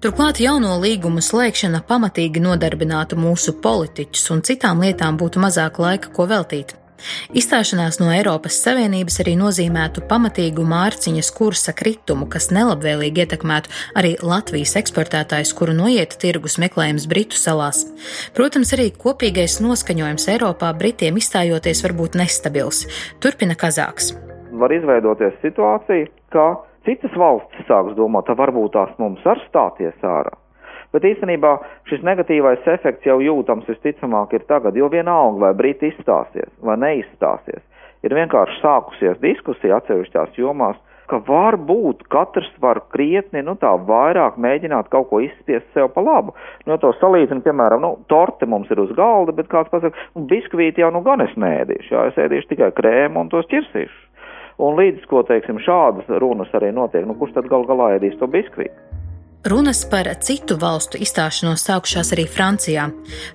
Turklāt 0.00 0.38
jauno 0.40 0.78
līgumu 0.80 1.20
slēgšana 1.20 1.82
pamatīgi 1.84 2.40
nodarbinātu 2.40 3.18
mūsu 3.20 3.58
politiķus 3.60 4.30
un 4.32 4.40
citām 4.48 4.80
lietām 4.80 5.18
būtu 5.20 5.42
mazāk 5.42 5.76
laika, 5.76 6.08
ko 6.16 6.24
veltīt. 6.30 6.79
Izstāšanās 7.36 8.00
no 8.00 8.10
Eiropas 8.14 8.58
Savienības 8.64 9.20
arī 9.22 9.36
nozīmētu 9.40 10.04
pamatīgu 10.10 10.64
mārciņas 10.68 11.30
kursa 11.36 11.74
kritumu, 11.76 12.28
kas 12.30 12.50
nelabvēlīgi 12.54 13.24
ietekmētu 13.24 13.74
arī 14.00 14.16
Latvijas 14.22 14.76
eksportētājus, 14.80 15.54
kuru 15.58 15.76
noiet 15.76 16.16
tirgus 16.22 16.58
meklējums 16.62 17.06
Britu 17.10 17.38
salās. 17.40 17.84
Protams, 18.36 18.74
arī 18.76 18.90
kopīgais 18.94 19.60
noskaņojums 19.64 20.28
Eiropā 20.34 20.72
Britiem 20.78 21.20
izstājoties 21.20 21.84
var 21.86 21.96
būt 22.00 22.18
nestabils. 22.20 22.86
Turpina 23.22 23.58
Kazāks. 23.58 24.14
Var 24.60 24.74
izveidoties 24.74 25.36
situācija, 25.44 26.10
ka 26.34 26.50
citas 26.88 27.14
valstis 27.16 27.66
sāks 27.68 27.96
domāt, 27.98 28.30
varbūt 28.42 28.74
tās 28.76 28.94
mums 28.98 29.26
ar 29.28 29.40
stāties 29.48 30.06
ārā. 30.06 30.39
Bet 30.94 31.06
īstenībā 31.06 31.54
šis 31.86 32.02
negatīvais 32.06 32.66
efekts 32.72 33.06
jau 33.06 33.20
jūtams 33.22 33.68
visticamāk 33.70 34.34
ir 34.34 34.46
tagad, 34.50 34.76
jo 34.76 34.90
vienalga, 34.90 35.38
vai 35.46 35.52
Briti 35.54 35.92
izstāsies 35.92 36.50
vai 36.66 36.76
neizstāsies, 36.82 37.62
ir 38.02 38.14
vienkārši 38.16 38.58
sākusies 38.62 39.20
diskusija 39.22 39.78
atsevišķās 39.78 40.38
jomās, 40.40 40.78
ka 41.10 41.18
varbūt 41.26 42.04
katrs 42.12 42.50
var 42.62 42.82
krietni, 42.94 43.42
nu 43.46 43.56
tā 43.58 43.72
vairāk 43.86 44.38
mēģināt 44.38 44.90
kaut 44.92 45.08
ko 45.10 45.20
izspiest 45.24 45.66
sev 45.74 45.90
pa 45.94 46.04
labu. 46.06 46.34
Nu, 46.68 46.78
to 46.82 46.92
salīdzinu, 47.00 47.42
piemēram, 47.46 47.82
nu, 47.82 47.92
torte 48.12 48.46
mums 48.46 48.70
ir 48.70 48.82
uz 48.82 48.92
galda, 48.98 49.34
bet 49.34 49.50
kāds 49.50 49.72
pasaka, 49.72 50.06
nu, 50.14 50.26
biskvīti 50.30 50.84
jau 50.84 50.92
nu 50.94 51.02
gan 51.06 51.26
es 51.26 51.34
nēdīšu, 51.34 51.90
jā, 51.94 52.06
es 52.12 52.22
ēdīšu 52.26 52.52
tikai 52.54 52.70
krēmu 52.78 53.24
un 53.24 53.32
tos 53.32 53.50
ķirsīšu. 53.50 54.06
Un 54.60 54.76
līdz 54.76 55.06
ko, 55.10 55.24
teiksim, 55.26 55.58
šādas 55.64 56.10
runas 56.20 56.50
arī 56.54 56.70
notiek, 56.76 57.06
nu, 57.08 57.16
kurš 57.18 57.38
tad 57.38 57.50
gal 57.50 57.66
galā 57.68 57.94
ēdīs 57.96 58.18
to 58.20 58.28
biskvīti? 58.30 58.89
Runas 59.44 59.86
par 59.88 60.04
citu 60.20 60.58
valstu 60.60 60.98
izstāšanos 61.00 61.62
sākušās 61.64 62.10
arī 62.12 62.26
Francijā. 62.28 62.82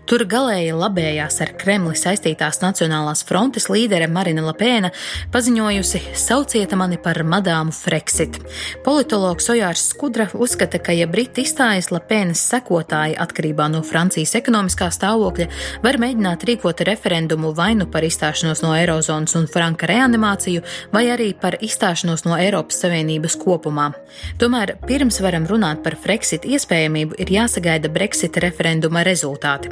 Tur 0.06 0.22
galēji 0.30 0.76
labējās 0.78 1.40
ar 1.42 1.50
Kremli 1.58 1.96
saistītās 1.98 2.60
Nacionālās 2.62 3.24
frontes 3.26 3.66
līdere 3.74 4.06
Marina 4.06 4.44
Lapēna 4.46 4.92
paziņojusi: 5.34 6.02
Sauciet 6.14 6.76
mani 6.78 7.00
par 7.02 7.18
madāmu 7.26 7.74
Frexit. 7.74 8.38
Politologs 8.86 9.50
Ojārs 9.50 9.88
Skudra 9.96 10.28
uzskata, 10.38 10.78
ka, 10.78 10.94
ja 10.94 11.08
Briti 11.10 11.42
izstājas 11.42 11.90
Lapēnas 11.90 12.46
sekotāji 12.54 13.18
atkarībā 13.26 13.66
no 13.74 13.82
Francijas 13.82 14.36
ekonomiskā 14.38 14.92
stāvokļa, 14.94 15.50
var 15.82 15.98
mēģināt 16.06 16.46
rīkot 16.46 16.86
referendumu 16.86 17.56
vai 17.58 17.72
nu 17.74 17.90
par 17.90 18.06
izstāšanos 18.06 18.62
no 18.62 18.76
Eirozonas 18.78 19.34
un 19.42 19.50
franka 19.50 19.90
reanimāciju, 19.90 20.62
vai 20.94 21.08
arī 21.18 21.32
par 21.34 21.58
izstāšanos 21.66 22.28
no 22.30 22.38
Eiropas 22.38 22.86
Savienības 22.86 23.42
kopumā. 23.42 23.90
Tomēr 24.38 24.78
pirms 24.86 25.18
varam 25.26 25.50
runāt 25.50 25.82
par 25.82 25.95
par 25.96 26.16
Brexit 26.16 26.46
iespējamību 26.48 27.18
ir 27.20 27.32
jāsagaida 27.34 27.90
Brexit 27.92 28.38
referenduma 28.42 29.04
rezultāti. 29.06 29.72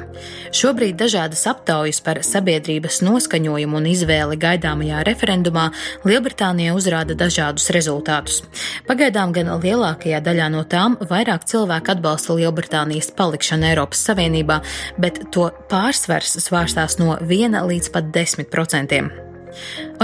Šobrīd 0.56 0.98
dažādas 1.00 1.46
aptaujas 1.48 2.02
par 2.04 2.20
sabiedrības 2.26 3.02
noskaņojumu 3.06 3.80
un 3.80 3.88
izvēli 3.88 4.38
gaidāmajā 4.42 5.04
referendumā 5.08 5.70
Lielbritānija 6.04 6.76
uzrāda 6.76 7.16
dažādus 7.16 7.70
rezultātus. 7.76 8.42
Pagaidām 8.90 9.32
gan 9.36 9.54
lielākajā 9.64 10.22
daļā 10.24 10.50
no 10.54 10.64
tām 10.68 10.98
vairāk 11.10 11.48
cilvēku 11.50 11.96
atbalsta 11.96 12.36
Lielbritānijas 12.38 13.14
palikšanu 13.18 13.72
Eiropas 13.72 14.06
Savienībā, 14.08 14.62
bet 15.00 15.24
to 15.32 15.50
pārsvars 15.72 16.38
svārstās 16.44 17.00
no 17.00 17.16
1 17.22 17.62
līdz 17.70 17.94
pat 17.96 18.12
10 18.16 18.52
procentiem. 18.52 19.14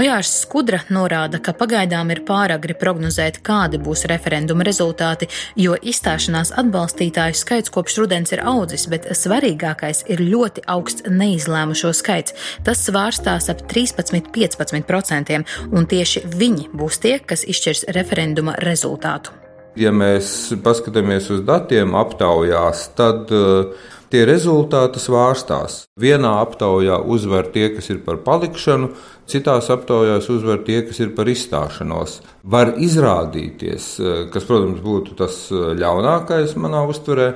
Ojārs 0.00 0.30
Skudra 0.42 0.80
norāda, 0.92 1.40
ka 1.42 1.54
pagaidām 1.56 2.12
ir 2.14 2.22
pāragri 2.28 2.76
prognozēt, 2.78 3.40
kādi 3.46 3.80
būs 3.82 4.06
referenduma 4.10 4.64
rezultāti, 4.66 5.28
jo 5.60 5.76
izstāšanās 5.76 6.52
atbalstītāju 6.60 7.38
skaits 7.38 7.72
kopš 7.74 7.98
rudens 8.02 8.34
ir 8.34 8.44
audzis, 8.46 8.86
bet 8.92 9.08
svarīgākais 9.16 10.04
ir 10.12 10.22
ļoti 10.24 10.64
augsts 10.70 11.06
neizlēmušo 11.10 11.92
skaits. 11.96 12.36
Tas 12.66 12.82
svārstās 12.86 13.50
ap 13.52 13.66
13-15%, 13.70 15.42
un 15.70 15.90
tieši 15.90 16.24
viņi 16.30 16.70
būs 16.72 17.02
tie, 17.02 17.18
kas 17.20 17.44
izšķirs 17.44 17.86
referenduma 17.96 18.56
rezultātu. 18.64 19.36
Ja 19.78 19.92
mēs 19.94 20.50
paskatāmies 20.64 21.28
uz 21.30 21.44
datiem 21.46 21.94
aptaujās, 21.98 22.88
tad 22.98 23.30
uh, 23.30 23.70
tie 24.10 24.24
rezultāti 24.28 25.00
svārstās. 25.02 25.84
Vienā 26.00 26.36
aptaujā 26.42 26.98
uzvar 27.06 27.48
tie, 27.54 27.68
kas 27.74 27.90
ir 27.94 28.02
par 28.04 28.20
palikšanu, 28.26 28.90
Citās 29.30 29.68
aptaujās 29.70 30.26
uzvar 30.32 30.64
tie, 30.66 30.80
kas 30.82 30.98
ir 31.04 31.12
par 31.14 31.28
izstāšanos. 31.30 32.16
Var 32.50 32.72
izrādīties, 32.82 33.84
eh, 34.00 34.22
kas, 34.32 34.46
protams, 34.48 34.80
būtu 34.82 35.14
tas 35.20 35.36
eh, 35.52 35.74
ļaunākais 35.78 36.56
manā 36.58 36.82
uztverē, 36.90 37.28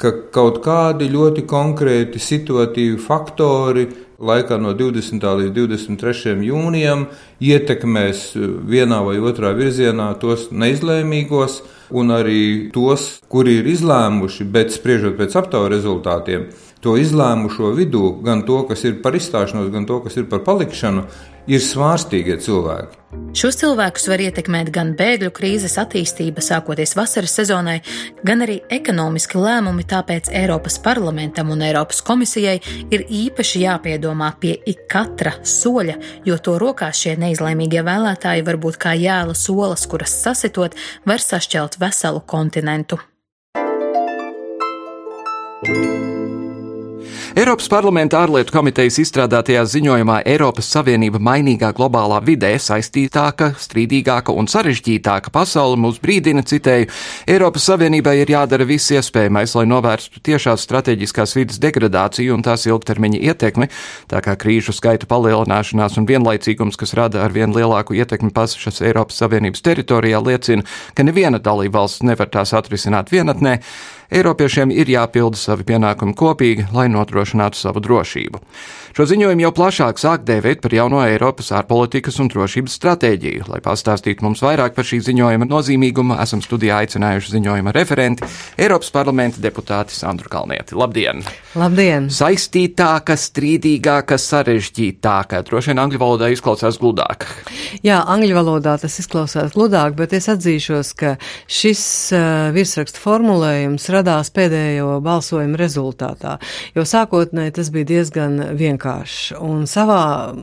ka 0.00 0.12
kaut 0.34 0.62
kādi 0.64 1.10
ļoti 1.12 1.44
konkrēti 1.48 2.22
situatīvi 2.22 2.98
faktori 3.02 3.86
laikā 4.22 4.58
no 4.62 4.72
20. 4.78 5.24
līdz 5.40 5.52
23. 5.56 6.36
jūnijam 6.46 7.06
ietekmēs 7.42 8.24
eh, 8.36 8.48
vienā 8.74 9.02
vai 9.06 9.18
otrā 9.18 9.52
virzienā 9.58 10.12
tos 10.22 10.48
neizlēmīgos, 10.54 11.60
un 11.92 12.14
arī 12.14 12.42
tos, 12.72 13.18
kuri 13.28 13.58
ir 13.60 13.68
izlēmuši, 13.74 14.46
bet 14.48 14.72
spriežot 14.72 15.18
pēc 15.18 15.36
aptaujas 15.42 15.74
rezultātiem, 15.74 16.46
to 16.82 16.96
izlēmušo 16.98 17.70
vidū, 17.76 18.08
gan 18.26 18.42
to, 18.46 18.62
kas 18.66 18.82
ir 18.88 18.98
par 19.02 19.14
izstāšanos, 19.14 19.70
gan 19.72 19.86
to, 19.86 20.00
kas 20.02 20.16
ir 20.18 20.26
par 20.30 20.42
palikšanu, 20.46 21.04
ir 21.50 21.62
svārstīgie 21.62 22.36
cilvēki. 22.42 22.98
Šos 23.36 23.58
cilvēkus 23.60 24.06
var 24.10 24.22
ietekmēt 24.24 24.70
gan 24.74 24.92
bēgļu 24.98 25.30
krīzes 25.34 25.76
attīstība, 25.80 26.42
sākoties 26.44 26.94
vasaras 26.98 27.34
sezonai, 27.38 27.78
gan 28.26 28.44
arī 28.44 28.60
ekonomiski 28.72 29.40
lēmumi. 29.40 29.86
Tāpēc 29.88 30.30
Eiropas 30.42 30.78
parlamentam 30.82 31.52
un 31.54 31.64
Eiropas 31.66 32.02
komisijai 32.06 32.58
ir 32.94 33.06
īpaši 33.06 33.64
jāpiedomā 33.64 34.32
pie 34.42 34.56
katra 34.90 35.36
soļa, 35.46 35.98
jo 36.26 36.38
to 36.38 36.58
rokās 36.62 37.04
šie 37.04 37.16
neizlēmīgie 37.20 37.84
vēlētāji 37.86 38.46
var 38.46 38.58
būt 38.62 38.80
kā 38.82 38.96
jēla 38.98 39.36
solas, 39.38 39.86
kuras 39.86 40.14
sasitot, 40.24 40.78
var 41.06 41.22
sašķelt 41.22 41.78
veselu 41.82 42.22
kontinentu. 42.26 42.98
thank 45.64 45.76
you 45.76 46.11
Eiropas 47.32 47.64
parlamenta 47.72 48.18
ārlietu 48.20 48.52
komitejas 48.52 48.98
izstrādātajā 49.00 49.62
ziņojumā 49.64 50.18
Eiropas 50.28 50.66
Savienība 50.68 51.16
mainīgā 51.16 51.70
globālā 51.72 52.18
vidē 52.20 52.50
saistītāka, 52.60 53.54
strīdīgāka 53.56 54.34
un 54.36 54.50
sarežģītāka 54.52 55.32
pasaule 55.32 55.78
mūs 55.80 55.96
brīdina, 56.02 56.42
citēju, 56.44 56.90
Eiropas 57.32 57.70
Savienībai 57.70 58.18
ir 58.20 58.34
jādara 58.34 58.66
viss 58.68 58.92
iespējamais, 58.92 59.54
lai 59.56 59.64
novērstu 59.70 60.20
tiešās 60.28 60.66
strateģiskās 60.68 61.32
vidas 61.38 61.62
degradāciju 61.62 62.36
un 62.36 62.44
tās 62.44 62.66
ilgtermiņa 62.68 63.22
ietekmi, 63.30 63.70
tā 64.12 64.20
kā 64.20 64.36
krīžu 64.36 64.76
skaita 64.76 65.08
palielināšanās 65.08 65.96
un 66.02 66.10
vienlaicīgums, 66.12 66.76
kas 66.76 66.92
rada 67.00 67.24
ar 67.24 67.32
vien 67.32 67.56
lielāku 67.56 67.96
ietekmi 67.96 68.28
pašas 68.36 68.84
Eiropas 68.84 69.24
Savienības 69.24 69.64
teritorijā, 69.64 70.20
liecina, 70.20 70.68
ka 70.92 71.08
neviena 71.08 71.40
dalībvalsts 71.40 72.04
nevar 72.04 72.28
tās 72.28 72.52
atrisināt 72.60 73.08
vienatnē. 73.08 73.56
Eiropiešiem 74.12 74.68
ir 74.76 74.90
jāpilda 74.92 75.38
savi 75.40 75.64
pienākumi 75.64 76.12
kopīgi, 76.18 76.66
lai 76.76 76.84
nodrošinātu 76.92 77.56
savu 77.56 77.80
drošību. 77.80 78.42
Šo 78.92 79.06
ziņojumu 79.08 79.40
jau 79.46 79.50
plašāk 79.56 79.96
sāk 79.96 80.26
dēvēt 80.28 80.60
par 80.60 80.74
jauno 80.76 80.98
Eiropas 81.00 81.46
ārpolitikas 81.56 82.18
un 82.20 82.28
drošības 82.28 82.74
stratēģiju. 82.76 83.46
Lai 83.48 83.62
pastāstītu 83.64 84.26
mums 84.26 84.42
vairāk 84.44 84.74
par 84.76 84.84
šī 84.84 84.98
ziņojuma 85.06 85.48
nozīmīgumu, 85.48 86.18
esam 86.20 86.42
studijā 86.44 86.82
aicinājuši 86.84 87.32
ziņojuma 87.32 87.72
referenti 87.72 88.28
Eiropas 88.60 88.92
parlamenta 88.92 89.40
deputāti 89.40 89.96
Sandru 89.96 90.28
Kalnieti. 90.28 90.76
Labdien! 90.76 91.24
Labdien! 91.56 92.10
Saistītāka, 92.12 93.16
strīdīgāka, 93.16 94.20
sarežģītāka. 94.20 95.40
Droši 95.48 95.72
vien 95.72 95.80
angļu 95.86 96.02
valodā 96.04 96.28
izklausās 96.36 96.76
gludāk. 96.82 97.24
Jā, 97.80 98.02
angļu 98.12 98.36
valodā 98.36 98.76
tas 98.84 98.98
izklausās 99.00 99.56
gludāk, 99.56 99.96
bet 99.96 100.12
es 100.20 100.28
atzīšos, 100.34 100.92
ka 101.00 101.14
šis 101.48 101.82
uh, 102.12 102.52
virsrakstu 102.52 103.00
formulējums 103.00 103.88
radās 104.02 104.34
pēdējo 104.34 104.98
balsojumu 105.04 105.56
rezultātā. 105.60 106.36
Jo 106.76 106.84
sākot 106.84 107.22
sākotnēji 107.22 107.52
tas 107.54 107.70
bija 107.70 107.86
diezgan 107.86 108.38
vienkārši, 108.56 109.36
un 109.40 109.66
savā 109.66 110.34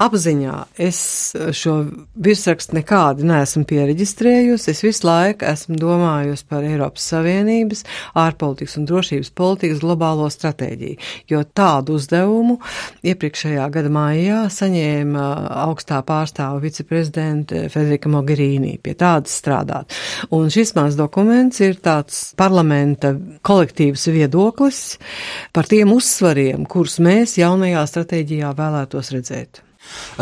apziņā 0.00 0.54
es 0.78 1.34
šo 1.52 1.74
virsrakstu 2.14 2.78
nekādi 2.78 3.26
neesmu 3.28 3.64
pieregistrējusi. 3.68 4.70
Es 4.72 4.82
visu 4.82 5.06
laiku 5.06 5.46
esmu 5.46 5.76
domājusi 5.78 6.46
par 6.48 6.64
Eiropas 6.64 7.06
Savienības 7.12 7.84
ārpolitikas 8.18 8.78
un 8.78 8.86
drošības 8.88 9.30
politikas 9.30 9.82
globālo 9.82 10.28
stratēģiju, 10.30 10.98
jo 11.28 11.42
tādu 11.54 11.98
uzdevumu 11.98 12.58
iepriekšējā 13.06 13.68
gada 13.74 13.92
maijā 13.92 14.42
saņēma 14.52 15.26
augstā 15.68 16.00
pārstāva 16.06 16.60
viceprezidenta 16.62 17.68
Federika 17.72 18.10
Mogherīnī 18.10 18.78
pie 18.82 18.96
tādas 18.98 19.36
strādāt. 19.38 19.94
Un 20.34 20.50
šis 20.52 20.74
mans 20.78 20.98
dokuments 20.98 21.60
ir 21.64 21.78
tāds 21.84 22.32
parlamenta 22.88 23.40
kolektīvs 23.42 24.08
viedoklis 24.12 24.98
par 25.52 25.66
tiem 25.66 25.92
uzsvariem, 25.92 26.66
kurus 26.66 26.98
mēs 27.00 27.38
jaunajā 27.38 27.84
stratēģijā 27.86 28.52
vēlētos 28.56 29.12
redzēt. 29.12 29.62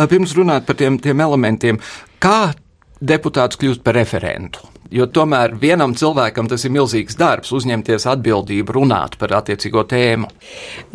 Pirms 0.09 0.35
runāt 0.37 0.67
par 0.67 0.77
tiem, 0.77 0.99
tiem 0.99 1.21
elementiem, 1.21 1.79
kā 2.19 2.55
deputāts 3.01 3.57
kļūst 3.57 3.83
par 3.83 3.95
referentu? 3.95 4.61
Jo 4.91 5.09
tomēr 5.11 5.57
vienam 5.59 5.97
cilvēkam 5.99 6.47
tas 6.47 6.63
ir 6.65 6.71
milzīgs 6.71 7.17
darbs, 7.19 7.51
uzņemties 7.51 8.07
atbildību, 8.07 8.77
runāt 8.77 9.17
par 9.19 9.35
attiecīgo 9.41 9.83
tēmu. 9.83 10.29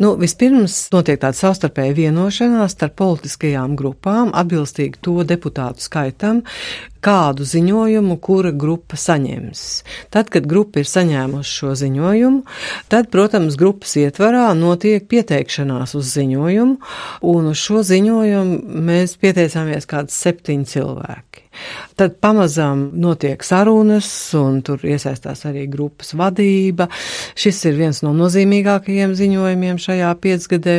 Nu, 0.00 0.14
vispirms 0.16 0.88
notiek 0.94 1.20
tāda 1.20 1.36
savstarpēja 1.36 1.92
vienošanās 1.98 2.72
starp 2.72 2.96
politiskajām 2.96 3.76
grupām, 3.76 4.32
atbilstīgi 4.32 5.02
to 5.04 5.18
deputātu 5.28 5.84
skaitam, 5.84 6.40
kādu 7.02 7.46
ziņojumu 7.48 8.16
kura 8.22 8.52
grupa 8.54 8.98
saņems. 9.00 9.62
Tad, 10.14 10.30
kad 10.32 10.46
grupa 10.48 10.82
ir 10.82 10.88
saņēmusi 10.88 11.56
šo 11.58 11.74
ziņojumu, 11.82 12.42
tad, 12.92 13.10
protams, 13.12 13.58
grupas 13.60 13.96
ietvarā 14.00 14.48
notiek 14.58 15.06
pieteikšanās 15.10 15.96
uz 15.98 16.14
ziņojumu, 16.16 16.78
un 17.34 17.52
uz 17.52 17.62
šo 17.62 17.82
ziņojumu 17.86 18.82
mēs 18.90 19.18
pieteicāmies 19.22 19.88
kāds 19.90 20.18
septiņi 20.22 20.70
cilvēki. 20.76 21.48
Tad 22.00 22.14
pamazām 22.24 22.86
notiek 22.96 23.42
sarunas, 23.44 24.08
un 24.38 24.62
tur 24.64 24.80
iesaistās 24.88 25.44
arī 25.48 25.66
grupas 25.70 26.14
vadība. 26.16 26.88
Šis 27.36 27.60
ir 27.68 27.76
viens 27.76 28.00
no 28.04 28.14
nozīmīgākajiem 28.16 29.12
ziņojumiem 29.18 29.80
šajā 29.82 30.14
piecgadē, 30.22 30.78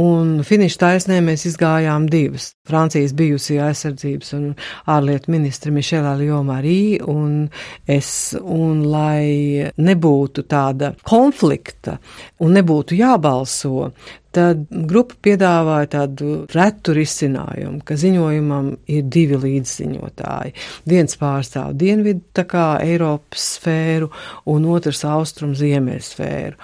un 0.00 0.38
finiša 0.48 0.80
taisnē 0.84 1.20
mēs 1.26 1.44
izgājām 1.52 2.08
divas. 2.08 2.54
Francijas 2.68 3.12
bijusī 3.16 3.58
aizsardzības 3.64 4.34
un 4.38 4.48
ārlietu 4.88 5.32
ministra 5.32 5.47
ministra 5.48 5.72
Mišela 5.72 6.12
Ljomarī 6.20 6.98
un 7.08 7.48
es, 7.88 8.36
un 8.36 8.82
lai 8.84 9.64
nebūtu 9.80 10.44
tāda 10.44 10.92
konflikta 11.08 11.96
un 12.44 12.52
nebūtu 12.52 12.98
jābalso, 12.98 13.88
tad 14.34 14.64
grupa 14.70 15.16
piedāvāja 15.24 15.88
tādu 15.94 16.32
retu 16.52 16.92
risinājumu, 16.96 17.80
ka 17.86 17.96
ziņojumam 17.98 18.70
ir 18.90 19.06
divi 19.08 19.38
līdziņotāji. 19.40 20.54
Viens 20.88 21.18
pārstāv 21.20 21.72
dienvidu 21.78 22.20
tā 22.36 22.44
kā 22.48 22.66
Eiropas 22.84 23.46
sfēru 23.56 24.10
un 24.52 24.66
otrs 24.68 25.04
austrum 25.08 25.54
ziemeļu 25.58 26.04
sfēru. 26.04 26.58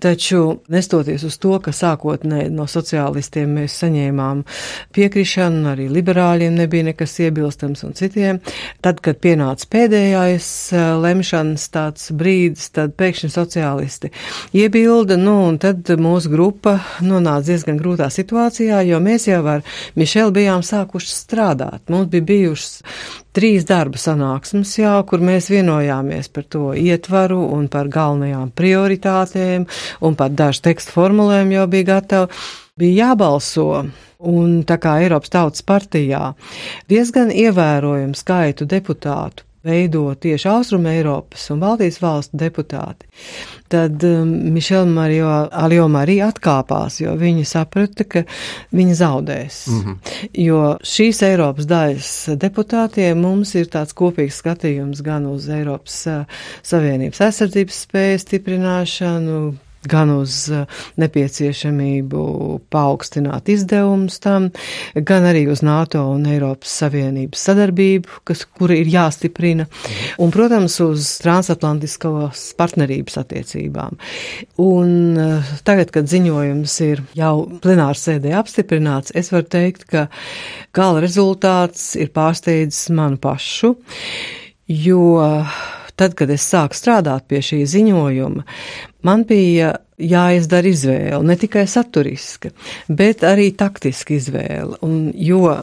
Taču 0.00 0.42
nestoties 0.70 1.24
uz 1.26 1.38
to, 1.42 1.56
ka 1.62 1.74
sākotnēji 1.74 2.52
no 2.54 2.68
sociālistiem 2.70 3.58
mēs 3.58 3.80
saņēmām 3.82 4.44
piekrišanu, 4.96 5.66
arī 5.72 5.88
liberāļiem 5.90 6.56
nebija 6.62 6.90
nekas 6.90 7.16
iebilstams 7.26 7.84
un 7.86 7.96
citiem, 7.98 8.40
tad, 8.84 9.02
kad 9.04 9.18
pienāca 9.22 9.66
pēdējais 9.74 10.48
eh, 10.72 10.86
lemšanas 11.00 11.66
tāds 11.74 12.10
brīdis, 12.14 12.70
tad 12.76 12.94
pēkšņi 13.00 13.32
sociālisti 13.34 14.12
iebilda, 14.56 15.18
nu, 15.20 15.36
un 15.50 15.58
tad 15.62 15.90
mūsu 16.00 16.30
grupa 16.32 16.78
nonāca 17.06 17.50
diezgan 17.50 17.78
grūtā 17.80 18.08
situācijā, 18.12 18.82
jo 18.88 19.00
mēs 19.02 19.26
jau 19.28 19.40
ar 19.50 19.64
Mišelu 19.98 20.34
bijām 20.36 20.64
sākuši 20.66 21.12
strādāt. 21.14 21.82
Mums 21.92 22.10
bija 22.12 22.26
bijušas 22.30 22.82
trīs 23.36 23.66
darba 23.68 24.00
sanāksmes 24.00 24.76
jau, 24.78 24.96
kur 25.08 25.22
mēs 25.24 25.50
vienojāmies 25.52 26.30
par 26.34 26.46
to 26.50 26.70
ietvaru 26.76 27.40
un 27.56 27.68
par 27.72 27.90
galvenajām 27.92 28.54
prioritātēm 28.56 29.66
un 30.00 30.16
par 30.18 30.32
dažu 30.34 30.64
tekstu 30.68 30.96
formulēm 30.98 31.52
jau 31.56 31.66
bija 31.70 31.92
gatavi. 31.94 32.40
Bija 32.80 33.10
jābalso. 33.10 33.84
Un 34.20 34.58
tā 34.68 34.76
kā 34.76 34.98
Eiropas 35.00 35.32
Tautas 35.32 35.62
partijā 35.64 36.34
diezgan 36.92 37.30
ievērojumu 37.32 38.18
skaitu 38.18 38.66
deputātu 38.68 39.46
veido 39.66 40.14
tieši 40.14 40.48
Austrum 40.48 40.86
Eiropas 40.86 41.50
un 41.52 41.60
Baltijas 41.60 42.00
valstu 42.02 42.38
deputāti, 42.40 43.08
tad 43.68 44.02
um, 44.06 44.32
Mišela 44.54 44.88
Mario 44.88 45.28
Aljoma 45.52 46.04
arī 46.04 46.18
atkāpās, 46.24 47.00
jo 47.02 47.14
viņi 47.20 47.44
saprata, 47.48 48.06
ka 48.08 48.24
viņi 48.76 48.96
zaudēs. 49.02 49.60
Mm 49.68 49.80
-hmm. 49.84 49.96
Jo 50.46 50.60
šīs 50.82 51.22
Eiropas 51.28 51.68
daļas 51.68 52.12
deputātiem 52.40 53.20
mums 53.20 53.54
ir 53.54 53.66
tāds 53.66 53.92
kopīgs 53.94 54.40
skatījums 54.40 55.02
gan 55.02 55.26
uz 55.26 55.48
Eiropas 55.48 56.06
uh, 56.06 56.24
Savienības 56.62 57.20
aizsardzības 57.20 57.82
spēju 57.86 58.18
stiprināšanu, 58.18 59.40
gan 59.88 60.10
uz 60.12 60.44
eh, 60.52 60.66
nepieciešamību 61.00 62.22
paaugstināt 62.72 63.48
izdevumus 63.52 64.20
tam, 64.20 64.50
gan 64.94 65.26
arī 65.28 65.46
uz 65.52 65.62
NATO 65.64 66.02
un 66.12 66.26
Eiropas 66.28 66.74
Savienības 66.82 67.46
sadarbību, 67.48 68.20
kas, 68.28 68.44
kura 68.44 68.76
ir 68.76 68.90
jāstiprina, 68.92 69.66
un, 70.20 70.32
protams, 70.34 70.76
uz 70.84 71.08
transatlantiskos 71.24 72.50
partnerības 72.60 73.20
attiecībām. 73.22 73.96
Un 74.66 74.94
eh, 75.20 75.54
tagad, 75.66 75.92
kad 75.94 76.10
ziņojums 76.10 76.76
ir 76.88 77.04
jau 77.18 77.34
plenārs 77.64 78.04
sēdē 78.08 78.36
apstiprināts, 78.40 79.14
es 79.16 79.32
varu 79.32 79.48
teikt, 79.50 79.88
ka 79.90 80.06
gala 80.76 81.00
rezultāts 81.02 81.94
ir 82.00 82.12
pārsteidzis 82.14 82.90
manu 82.96 83.20
pašu, 83.20 83.74
jo 84.70 85.04
tad, 86.00 86.16
kad 86.18 86.32
es 86.32 86.46
sāku 86.48 86.78
strādāt 86.78 87.28
pie 87.30 87.42
šī 87.44 87.62
ziņojuma, 87.68 88.46
man 89.06 89.24
bija 89.28 89.74
jāizdara 90.00 90.70
izvēle, 90.70 91.20
ne 91.26 91.36
tikai 91.40 91.66
saturiska, 91.68 92.52
bet 92.88 93.24
arī 93.26 93.50
taktiska 93.56 94.16
izvēle. 94.16 94.80
Un, 94.86 95.10
jo 95.14 95.54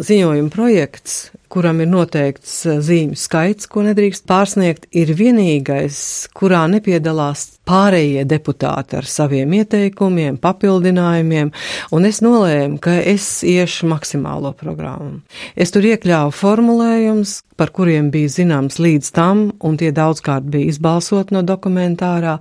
ziņojuma 0.00 0.52
projekts, 0.52 1.26
kuram 1.52 1.82
ir 1.84 1.90
noteikts 1.92 2.54
eh, 2.66 2.80
zīmju 2.84 3.18
skaits, 3.20 3.68
ko 3.70 3.84
nedrīkst 3.84 4.24
pārsniegt, 4.28 4.88
ir 4.96 5.12
vienīgais, 5.18 5.98
kurā 6.36 6.64
nepiedalās 6.72 7.46
pārējie 7.68 8.24
deputāti 8.28 8.96
ar 8.98 9.06
saviem 9.08 9.52
ieteikumiem, 9.60 10.38
papildinājumiem, 10.42 11.52
un 11.94 12.08
es 12.08 12.22
nolēmu, 12.24 12.80
ka 12.82 12.96
es 13.12 13.28
iešu 13.46 13.90
maksimālo 13.92 14.54
programmu. 14.58 15.20
Es 15.54 15.74
tur 15.74 15.86
iekļāvu 15.86 16.32
formulējums, 16.34 17.38
par 17.60 17.70
kuriem 17.76 18.08
bija 18.10 18.32
zināms 18.32 18.80
līdz 18.82 19.10
tam, 19.14 19.44
un 19.62 19.76
tie 19.78 19.92
daudzkārt 19.94 20.48
bija 20.50 20.72
izbalsot 20.72 21.30
no 21.36 21.44
dokumentārā, 21.46 22.38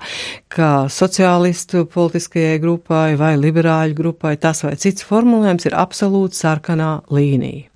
ka 0.51 0.71
sociālistu 0.89 1.83
politiskajai 1.91 2.61
grupai 2.63 3.09
vai 3.19 3.35
liberāļu 3.39 3.99
grupai 3.99 4.37
tas 4.41 4.63
vai 4.65 4.77
cits 4.81 5.05
formulējums 5.05 5.69
ir 5.69 5.77
absolūti 5.83 6.41
sarkanā 6.41 6.93
līnija. 7.13 7.70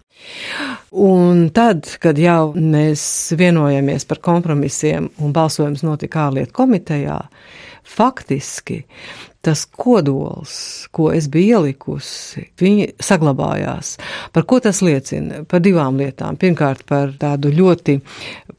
Un 1.05 1.49
tad, 1.55 1.87
kad 2.01 2.19
jau 2.19 2.53
mēs 2.55 3.03
vienojamies 3.37 4.07
par 4.09 4.21
kompromisiem 4.23 5.09
un 5.21 5.35
balsojums 5.35 5.83
notika 5.85 6.27
ārlietu 6.29 6.55
komitejā, 6.55 7.19
faktiski 7.85 8.81
tas 9.45 9.65
kodols, 9.69 10.55
ko 10.95 11.11
es 11.13 11.27
biju 11.31 11.59
ielikusi, 11.59 12.47
viņi 12.59 12.87
saglabājās. 13.03 13.95
Par 14.33 14.47
ko 14.49 14.59
tas 14.63 14.81
liecina? 14.85 15.43
Par 15.49 15.61
divām 15.63 15.99
lietām. 16.01 16.39
Pirmkārt, 16.41 16.85
par 16.89 17.13
tādu 17.21 17.51
ļoti 17.53 17.99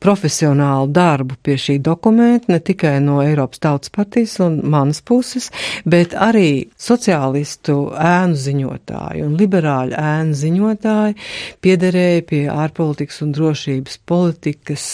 profesionālu 0.02 0.90
darbu 0.94 1.38
pie 1.42 1.56
šī 1.60 1.78
dokumenta, 1.82 2.52
ne 2.52 2.60
tikai 2.62 2.98
no 3.02 3.18
Eiropas 3.24 3.62
Tautas 3.64 3.92
partijas 3.94 4.38
un 4.44 4.60
manas 4.70 5.02
puses, 5.02 5.50
bet 5.88 6.14
arī 6.14 6.68
sociālistu 6.78 7.78
ēnu 7.96 8.38
ziņotāju 8.46 9.26
un 9.26 9.38
liberāļu 9.40 9.96
ēnu 10.00 10.36
ziņotāju 10.42 11.16
piederēja 11.64 12.26
pie 12.30 12.42
ārpolitikas 12.52 13.22
un 13.26 13.32
drošības 13.36 14.02
politikas 14.06 14.90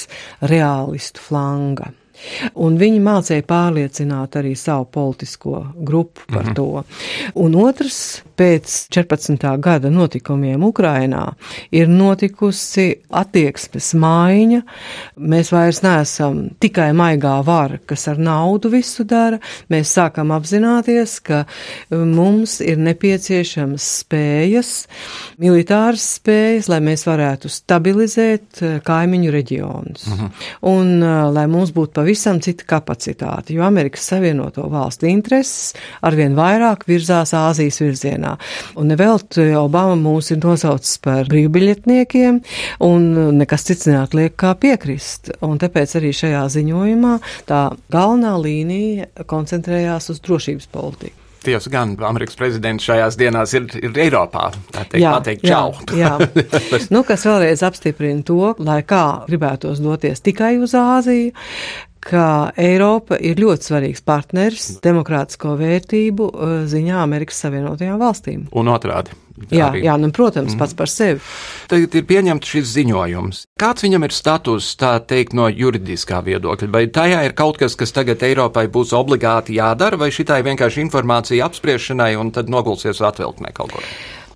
reālistu 0.52 1.28
flanga. 1.28 1.92
Un 2.54 2.78
viņi 2.80 3.00
mācīja 3.00 3.44
pārliecināt 3.48 4.37
arī 4.40 4.54
savu 4.56 4.85
politisko 4.85 5.66
grupu 5.76 6.20
par 6.28 6.44
mm 6.44 6.50
-hmm. 6.50 6.54
to. 6.54 6.85
Un 7.35 7.54
otrs, 7.54 8.22
pēc 8.42 8.72
14. 8.90 9.44
gada 9.62 9.90
notikumiem 9.92 10.64
Ukrainā 10.66 11.22
ir 11.74 11.90
notikusi 11.90 12.88
attieksmes 13.14 13.92
maiņa. 14.02 14.62
Mēs 15.33 15.52
vairs 15.55 15.83
neesam 15.85 16.40
tikai 16.62 16.90
maigā 16.96 17.37
vara, 17.46 17.78
kas 17.87 18.09
ar 18.11 18.18
naudu 18.18 18.72
visu 18.72 19.07
dara. 19.09 19.38
Mēs 19.70 19.92
sākam 19.94 20.33
apzināties, 20.35 21.18
ka 21.22 21.44
mums 21.92 22.59
ir 22.64 22.81
nepieciešams 22.83 23.87
spējas, 24.02 24.72
militāras 25.42 26.09
spējas, 26.18 26.70
lai 26.72 26.81
mēs 26.83 27.07
varētu 27.07 27.50
stabilizēt 27.52 28.62
eh, 28.62 28.74
kaimiņu 28.87 29.35
reģionus. 29.37 30.09
Uh 30.09 30.16
mhm. 30.16 30.33
Un 30.72 30.90
uh, 31.02 31.28
lai 31.35 31.44
mums 31.50 31.72
būtu 31.74 31.94
pavisam 31.96 32.40
cita 32.42 32.64
kapacitāte, 32.68 33.55
jo 33.55 33.64
Amerikas 33.66 34.07
Savienoto 34.09 34.64
valstu 34.70 35.09
intereses 35.11 35.72
arvien 36.02 36.37
vairāk 36.38 36.87
virzās 36.88 37.35
Āzijas 37.37 37.81
virzienā. 37.83 38.31
Un 38.78 38.90
nevelti 38.92 39.48
Obama 39.58 39.96
mūs 39.98 40.32
ir 40.34 40.42
nosaucis 40.42 40.98
par 41.04 41.30
brīvbiļetniekiem, 41.32 42.42
un 42.88 43.08
nekas 43.38 43.66
cits 43.68 43.88
neatliek 43.90 44.36
kā 44.38 44.54
piekrist. 44.60 45.32
Un 45.44 45.58
tāpēc 45.62 45.96
arī 46.00 46.12
šajā 46.16 46.44
ziņojumā 46.58 47.16
tā 47.48 47.64
galvenā 47.92 48.36
līnija 48.42 49.26
koncentrējās 49.30 50.12
uz 50.12 50.22
drošības 50.24 50.70
politiku. 50.72 51.18
Tiesa 51.42 51.70
gan, 51.70 51.96
Amerikas 52.06 52.36
prezidents 52.38 52.84
šajās 52.86 53.16
dienās 53.18 53.52
ir, 53.58 53.64
ir 53.82 53.96
Eiropā. 54.04 54.44
Tā 54.70 54.84
teikt, 54.86 55.02
jā, 55.02 55.14
pateikt, 55.16 55.46
čau. 55.48 55.72
Jā, 55.98 56.12
jā. 56.22 56.82
nu, 56.94 57.02
kas 57.06 57.26
vēlreiz 57.26 57.64
apstiprina 57.66 58.22
to, 58.26 58.52
lai 58.62 58.78
kā 58.86 59.24
gribētos 59.26 59.82
doties 59.82 60.22
tikai 60.22 60.54
uz 60.62 60.76
Āziju, 60.78 61.32
ka 62.02 62.52
Eiropa 62.58 63.18
ir 63.22 63.40
ļoti 63.40 63.70
svarīgs 63.70 64.04
partners 64.04 64.68
demokrātisko 64.84 65.56
vērtību 65.60 66.28
uh, 66.30 66.54
ziņā 66.70 67.02
Amerikas 67.02 67.42
Savienotajām 67.44 68.00
valstīm. 68.02 68.46
Un 68.58 68.72
otrādi. 68.72 69.14
Jā, 69.50 69.70
arī. 69.70 69.82
jā 69.86 69.94
nu, 69.98 70.10
protams, 70.14 70.54
pats 70.58 70.74
par 70.76 70.90
sevi. 70.92 71.22
Tagad 71.70 71.94
ir 71.98 72.04
pieņemts 72.06 72.52
šis 72.52 72.68
ziņojums. 72.76 73.42
Kāds 73.58 73.84
viņam 73.86 74.06
ir 74.06 74.14
status, 74.14 74.68
tā 74.78 74.92
teikt, 75.08 75.34
no 75.38 75.48
juridiskā 75.48 76.20
viedokļa? 76.26 76.70
Vai 76.74 76.84
tajā 76.92 77.22
ir 77.26 77.36
kaut 77.38 77.58
kas, 77.62 77.74
kas 77.78 77.94
tagad 77.96 78.22
Eiropai 78.26 78.68
būs 78.72 78.94
obligāti 78.96 79.56
jādara, 79.58 79.98
vai 79.98 80.12
šitā 80.14 80.38
ir 80.38 80.50
vienkārši 80.50 80.84
informācija 80.84 81.48
apspriešanai 81.48 82.12
un 82.20 82.34
tad 82.34 82.52
nogulsies 82.52 83.02
atvilknē 83.02 83.54
kaut 83.56 83.74
ko? 83.74 83.86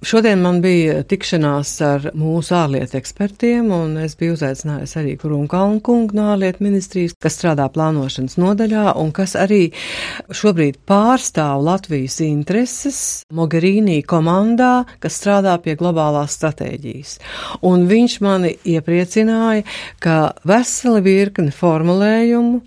Šodien 0.04 0.42
man 0.44 0.58
bija 0.60 0.98
tikšanās 1.08 1.70
ar 1.84 2.10
mūsu 2.16 2.52
ārlietu 2.58 2.98
ekspertiem, 2.98 3.70
un 3.72 3.94
es 4.02 4.12
biju 4.20 4.34
uzaicinājusi 4.36 4.98
arī 5.00 5.14
Kurunkalnu 5.20 5.80
kungu 5.84 6.18
no 6.18 6.26
ārlietu 6.34 6.66
ministrijas, 6.66 7.14
kas 7.22 7.38
strādā 7.38 7.64
plānošanas 7.72 8.36
nodaļā 8.36 8.90
un 9.00 9.12
kas 9.16 9.32
arī 9.40 9.70
šobrīd 10.28 10.82
pārstāv 10.88 11.64
Latvijas 11.64 12.18
intereses 12.26 13.00
Mogherīnī 13.32 14.02
komandā, 14.04 14.84
kas 15.00 15.16
strādā 15.22 15.56
pie 15.64 15.78
globālās 15.80 16.36
stratēģijas. 16.36 17.16
Un 17.64 17.88
viņš 17.88 18.18
mani 18.26 18.52
iepriecināja, 18.68 19.64
ka 20.04 20.18
veseli 20.44 21.00
virkni 21.08 21.56
formulējumu 21.56 22.60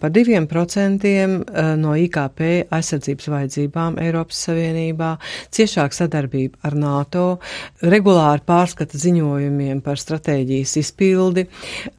par 0.00 0.12
diviem 0.14 0.46
procentiem 0.46 1.40
eh, 1.40 1.72
no 1.80 1.96
IKP 1.98 2.68
aizsardzības 2.70 3.30
vajadzībām 3.32 3.96
Eiropas 4.02 4.44
Savienībā, 4.46 5.16
ciešāk 5.56 5.96
sadarbība 5.96 6.60
ar 6.68 6.75
NATO, 6.78 7.38
regulāri 7.82 8.44
pārskata 8.46 8.98
ziņojumiem 9.00 9.80
par 9.84 10.00
stratēģijas 10.00 10.76
izpildi, 10.82 11.46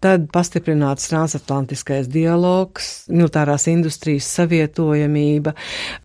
tad 0.03 0.27
pastiprināts 0.33 1.09
transatlantiskais 1.11 2.09
dialogs, 2.11 3.07
militārās 3.11 3.67
industrijas 3.71 4.29
savietojamība, 4.37 5.53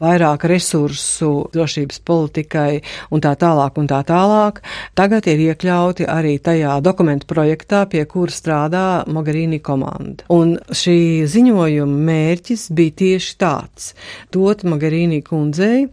vairāk 0.03 0.47
resursu 0.51 1.31
drošības 1.53 2.03
politikai 2.07 2.83
un 3.13 3.23
tā 3.25 3.35
tālāk 3.39 3.79
un 3.81 3.91
tā 3.91 4.03
tālāk. 4.09 4.63
Tagad 4.99 5.29
ir 5.31 5.45
iekļauti 5.49 6.09
arī 6.09 6.37
tajā 6.43 6.79
dokumentu 6.85 7.29
projektā, 7.31 7.85
pie 7.91 8.05
kura 8.11 8.33
strādā 8.33 8.87
Mogherini 9.13 9.61
komanda. 9.65 10.27
Un 10.33 10.57
šī 10.73 11.27
ziņojuma 11.31 12.05
mērķis 12.09 12.69
bija 12.75 12.99
tieši 13.03 13.37
tāds- 13.41 13.93
dot 14.35 14.65
Magarīnī 14.65 15.23
kundzei 15.27 15.89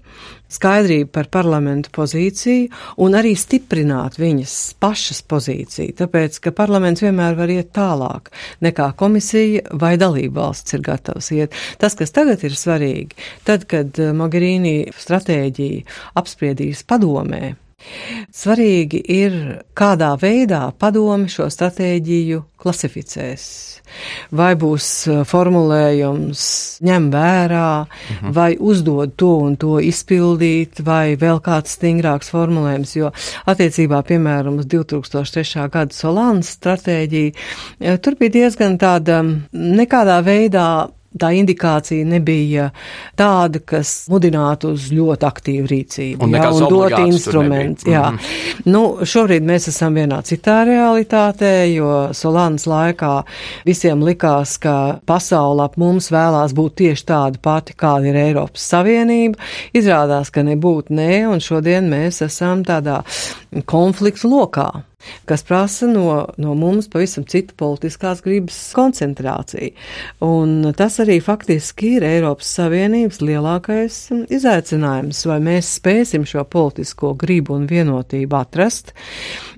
skaidrību 0.50 1.12
par 1.14 1.30
parlamentu 1.32 1.92
pozīciju 1.96 2.70
un 3.06 3.18
arī 3.20 3.36
stiprināt 3.38 4.20
viņas 4.20 4.56
pašas 4.82 5.22
pozīciju, 5.30 5.96
tāpēc, 6.02 6.42
ka 6.44 6.56
parlaments 6.56 7.04
vienmēr 7.06 7.38
var 7.40 7.54
iet 7.54 7.72
tālāk 7.76 8.32
nekā 8.66 8.92
komisija 9.00 9.78
vai 9.80 9.96
dalība 10.02 10.44
valsts 10.44 10.78
ir 10.78 10.84
gatavs 10.86 11.32
iet. 11.36 11.56
Tas, 11.82 11.96
kas 12.00 12.14
tagad 12.16 12.44
ir 12.48 12.58
svarīgi, 12.58 13.18
tad, 13.48 13.66
kad 13.70 13.98
Magarīnī 14.20 14.92
stratēģiju 14.98 15.86
apspriedīs 16.20 16.86
padomē, 16.90 17.56
Svarīgi 18.36 19.02
ir, 19.15 19.36
kādā 19.78 20.13
veidā 20.20 20.70
padomi 20.80 21.30
šo 21.32 21.48
stratēģiju 21.52 22.44
klasificēs. 22.60 23.44
Vai 24.36 24.52
būs 24.60 24.88
uh, 25.10 25.22
formulējums 25.26 26.42
ņem 26.86 27.08
vērā, 27.13 27.70
uh 27.82 27.88
mhm. 27.88 28.28
-huh. 28.28 28.34
vai 28.36 28.52
uzdod 28.60 29.15
to 29.15 29.32
un 29.46 29.56
to 29.56 29.80
izpildīt, 29.80 30.84
vai 30.86 31.15
vēl 31.15 31.42
kāds 31.42 31.78
stingrāks 31.80 32.30
formulējums, 32.30 32.96
jo 32.96 33.12
attiecībā, 33.46 34.04
piemēram, 34.04 34.60
uz 34.60 34.65
2003. 34.65 35.70
gada 35.70 35.96
Solānas 35.96 36.54
stratēģiju, 36.60 37.34
uh, 37.34 37.98
tur 37.98 38.15
bija 38.20 38.30
diezgan 38.30 38.78
tāda 38.78 39.24
nekādā 39.54 40.22
veidā 40.22 40.89
tā 41.17 41.32
indikācija 41.34 42.06
nebija 42.06 42.69
tāda, 43.17 43.62
kas 43.65 44.06
mudinātu 44.12 44.74
uz 44.76 44.89
ļoti 44.93 45.26
aktīvu 45.26 45.69
rīcību. 45.72 46.26
Un, 46.26 46.36
jā, 46.38 46.50
un 46.54 46.65
dot 46.69 46.95
instrumentus. 47.02 47.88
Jā. 47.89 48.12
Mm 48.12 48.17
-hmm. 48.17 48.69
Nu, 48.69 48.82
šobrīd 49.02 49.43
mēs 49.43 49.67
esam 49.72 49.95
vienā 49.95 50.22
citā 50.22 50.63
realitātē, 50.65 51.65
jo 51.74 52.10
Solānas 52.13 52.67
laikā 52.67 53.24
visiem 53.65 54.04
likās, 54.04 54.58
ka 54.60 55.00
pasaule 55.06 55.63
ap 55.63 55.78
mums 55.78 56.12
vēlās 56.12 56.54
būt 56.54 56.76
tieši 56.76 57.06
tāda 57.06 57.38
pati, 57.41 57.74
kāda 57.74 58.06
ir 58.06 58.15
Eiropas 58.15 58.69
Savienība. 58.69 59.38
Izrādās, 59.74 60.32
ka 60.32 60.43
nebūtu 60.43 60.93
nē, 60.93 61.28
un 61.28 61.39
šodien 61.39 61.89
mēs 61.89 62.22
esam 62.22 62.63
tādā 62.63 63.04
konfliktu 63.65 64.30
lokā 64.30 64.88
kas 65.30 65.44
prasa 65.48 65.88
no, 65.88 66.28
no 66.38 66.56
mums 66.60 66.90
pavisam 66.92 67.26
citu 67.30 67.56
politiskās 67.60 68.24
gribas 68.26 68.58
koncentrāciju. 68.76 69.72
Un 70.26 70.72
tas 70.78 71.00
arī 71.04 71.20
faktiski 71.24 71.96
ir 71.98 72.08
Eiropas 72.08 72.52
Savienības 72.60 73.22
lielākais 73.24 74.00
izaicinājums, 74.28 75.24
vai 75.30 75.40
mēs 75.46 75.74
spēsim 75.80 76.28
šo 76.30 76.46
politisko 76.50 77.14
gribu 77.20 77.56
un 77.58 77.68
vienotību 77.70 78.40
atrast, 78.40 78.94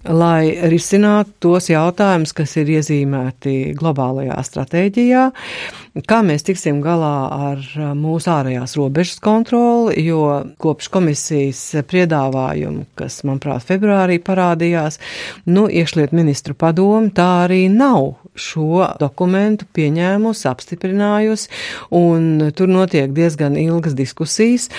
lai 0.08 0.54
risinātu 0.72 1.36
tos 1.48 1.70
jautājumus, 1.72 2.34
kas 2.38 2.56
ir 2.62 2.72
iezīmēti 2.78 3.74
globālajā 3.78 4.38
stratēģijā, 4.48 5.26
kā 6.08 6.22
mēs 6.26 6.46
tiksim 6.48 6.80
galā 6.84 7.16
ar 7.52 7.66
mūsu 7.98 8.32
ārējās 8.32 8.78
robežas 8.80 9.20
kontroli, 9.24 10.00
jo 10.06 10.24
kopš 10.62 10.92
komisijas 10.94 11.62
priedāvājumu, 11.90 12.88
kas, 13.00 13.22
manuprāt, 13.28 13.66
februārī 13.68 14.22
parādījās, 14.24 15.00
Nu, 15.46 15.66
iekšliet 15.68 16.14
ministru 16.14 16.54
padomu 16.54 17.10
tā 17.16 17.28
arī 17.46 17.66
nav 17.72 18.21
šo 18.38 18.86
dokumentu 19.00 19.68
pieņēmusi, 19.76 20.46
apstiprinājusi, 20.50 21.50
un 21.96 22.52
tur 22.56 22.72
notiek 22.72 23.12
diezgan 23.16 23.58
ilgas 23.60 23.96
diskusijas. 23.98 24.70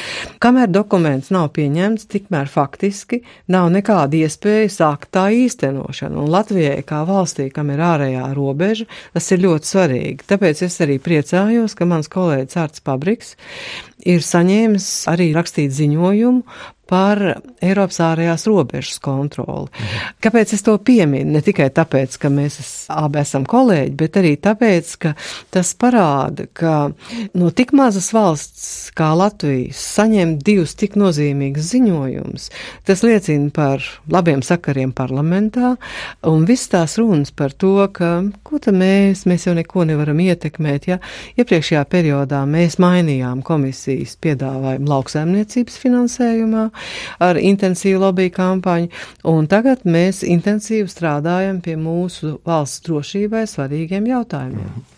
Kamēr 0.43 0.71
dokuments 0.73 1.33
nav 1.35 1.51
pieņemts, 1.57 2.09
tikmēr 2.13 2.51
faktiski 2.53 3.23
nav 3.53 3.69
nekāda 3.75 4.23
iespēja 4.23 4.73
sākt 4.73 5.13
tā 5.17 5.29
īstenošanu. 5.37 6.25
Un 6.25 6.33
Latvijai, 6.33 6.81
kā 6.87 7.03
valstī, 7.09 7.51
kam 7.53 7.73
ir 7.75 7.83
ārējā 7.85 8.29
robeža, 8.37 8.89
tas 9.13 9.31
ir 9.35 9.45
ļoti 9.45 9.73
svarīgi. 9.75 10.29
Tāpēc 10.33 10.65
es 10.69 10.81
arī 10.85 10.99
priecājos, 11.03 11.77
ka 11.77 11.89
mans 11.89 12.11
kolēģis 12.13 12.61
Arts 12.65 12.85
Pabriks 12.85 13.37
ir 14.09 14.25
saņēmis 14.25 14.93
arī 15.13 15.33
rakstīt 15.37 15.75
ziņojumu 15.77 16.43
par 16.93 17.21
Eiropas 17.63 18.01
ārējās 18.05 18.45
robežas 18.51 18.99
kontroli. 19.03 19.71
Mhm. 19.73 20.11
Kāpēc 20.23 20.53
es 20.57 20.65
to 20.67 20.77
pieminu? 20.79 21.33
Ne 21.33 21.41
tikai 21.45 21.71
tāpēc, 21.73 22.19
ka 22.21 22.29
mēs 22.33 22.59
abi 22.93 23.23
esam 23.23 23.47
kolēģi, 23.49 23.95
bet 23.97 24.19
arī 24.21 24.35
tāpēc, 24.43 24.93
ka 25.01 25.15
tas 25.55 25.73
parāda, 25.79 26.47
ka 26.53 26.93
no 27.39 27.51
tik 27.51 27.73
mazas 27.77 28.11
valsts 28.13 28.91
kā 28.97 29.13
Latvijas 29.17 29.81
saņemt 29.97 30.43
divus 30.45 30.75
tik 30.79 30.97
nozīmīgus 31.01 31.71
ziņojumus, 31.73 32.49
tas 32.89 33.05
liecina 33.07 33.51
par 33.55 33.85
labiem 34.13 34.43
sakariem 34.45 34.93
parlamentā 34.97 35.75
un 36.29 36.47
viss 36.49 36.71
tās 36.73 36.99
runas 37.01 37.33
par 37.35 37.55
to, 37.57 37.75
ka 37.95 38.13
ko 38.45 38.61
tad 38.63 38.77
mēs, 38.79 39.25
mēs 39.29 39.47
jau 39.49 39.57
neko 39.57 39.87
nevaram 39.89 40.21
ietekmēt, 40.23 40.89
ja 40.91 40.99
iepriekšējā 41.41 41.85
periodā 41.93 42.43
mēs 42.49 42.79
mainījām 42.83 43.43
komisijas 43.47 44.17
piedāvājumu 44.23 44.91
lauksaimniecības 44.93 45.79
finansējumā, 45.83 46.69
ar 47.23 47.41
intensīvu 47.41 48.01
lobby 48.03 48.31
kampaņu, 48.35 48.91
un 49.33 49.47
tagad 49.51 49.85
mēs 49.85 50.23
intensīvi 50.27 50.89
strādājam 50.91 51.61
pie 51.65 51.77
mūsu 51.77 52.39
valsts 52.47 52.85
drošībai 52.89 53.47
svarīgiem 53.51 54.11
jautājumiem. 54.13 54.73
Mhm. 54.73 54.89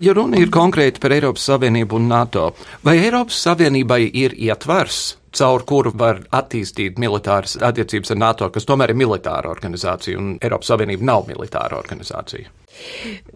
Ja 0.00 0.14
runa 0.16 0.38
ir 0.40 0.48
konkrēti 0.48 1.00
par 1.00 1.12
Eiropas 1.12 1.44
Savienību 1.44 1.98
un 1.98 2.06
NATO, 2.08 2.54
vai 2.84 2.96
Eiropas 3.02 3.36
Savienībai 3.44 4.06
ir 4.16 4.32
ietvars 4.32 5.00
caur 5.36 5.64
kuru 5.68 5.92
var 5.94 6.22
attīstīt 6.32 6.98
militāras 6.98 7.58
attiecības 7.60 8.14
ar 8.14 8.20
NATO, 8.22 8.48
kas 8.54 8.66
tomēr 8.66 8.94
ir 8.94 8.98
militāra 9.02 9.52
organizācija, 9.52 10.18
un 10.18 10.32
Eiropas 10.40 10.72
Savienība 10.72 11.06
nav 11.12 11.28
militāra 11.28 11.78
organizācija? 11.78 12.48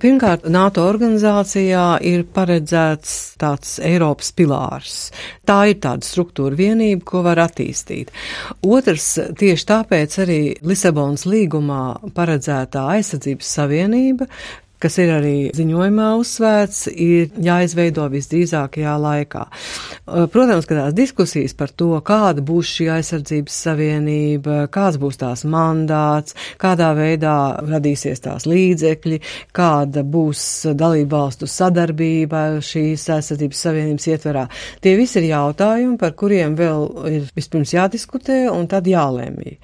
Pirmkārt, 0.00 0.48
NATO 0.50 0.85
organizācijā 0.88 1.85
ir 2.04 2.24
paredzēts 2.35 3.14
tāds 3.40 3.76
Eiropas 3.85 4.33
pilārs. 4.37 4.96
Tā 5.46 5.61
ir 5.70 5.78
tāda 5.85 6.07
struktūra 6.07 6.59
vienība, 6.59 7.04
ko 7.09 7.22
var 7.26 7.42
attīstīt. 7.44 8.12
Otrs, 8.64 9.14
tieši 9.40 9.70
tāpēc 9.70 10.18
arī 10.24 10.40
Lisabonas 10.66 11.26
līgumā 11.28 11.85
paredzētā 12.16 12.85
aizsardzības 12.96 13.54
savienība, 13.59 14.28
kas 14.85 14.98
ir 15.00 15.14
arī 15.14 15.37
ziņojumā 15.57 16.11
uzsvērts, 16.20 16.87
ir 16.92 17.33
jāizveido 17.44 18.04
visdrīzākajā 18.12 18.94
laikā. 19.00 19.46
Protams, 20.04 20.66
ka 20.68 20.76
tās 20.76 20.92
diskusijas 20.92 21.54
par 21.56 21.70
to, 21.72 21.94
kāda 22.04 22.42
būs 22.44 22.68
šī 22.76 22.90
aizsardzības 22.98 23.54
savienība, 23.66 24.56
kāds 24.72 24.98
būs 25.00 25.16
tās 25.22 25.46
mandāts, 25.48 26.36
kādā 26.60 26.90
veidā 26.98 27.36
radīsies 27.64 28.20
tās 28.26 28.44
līdzekļi, 28.44 29.20
kāda 29.56 30.04
būs 30.04 30.44
dalība 30.76 31.22
valstu 31.24 31.48
sadarbība 31.48 32.44
šīs 32.60 33.08
aizsardzības 33.16 33.64
savienības 33.68 34.10
ietverā. 34.12 34.46
Tie 34.84 34.92
visi 35.00 35.22
ir 35.22 35.30
jautājumi, 35.32 35.96
par 36.00 36.12
kuriem 36.20 36.58
vēl 36.60 36.88
ir 37.08 37.30
vispirms 37.32 37.72
jādiskutē 37.72 38.44
un 38.52 38.68
tad 38.68 38.90
jālēmī. 38.90 39.56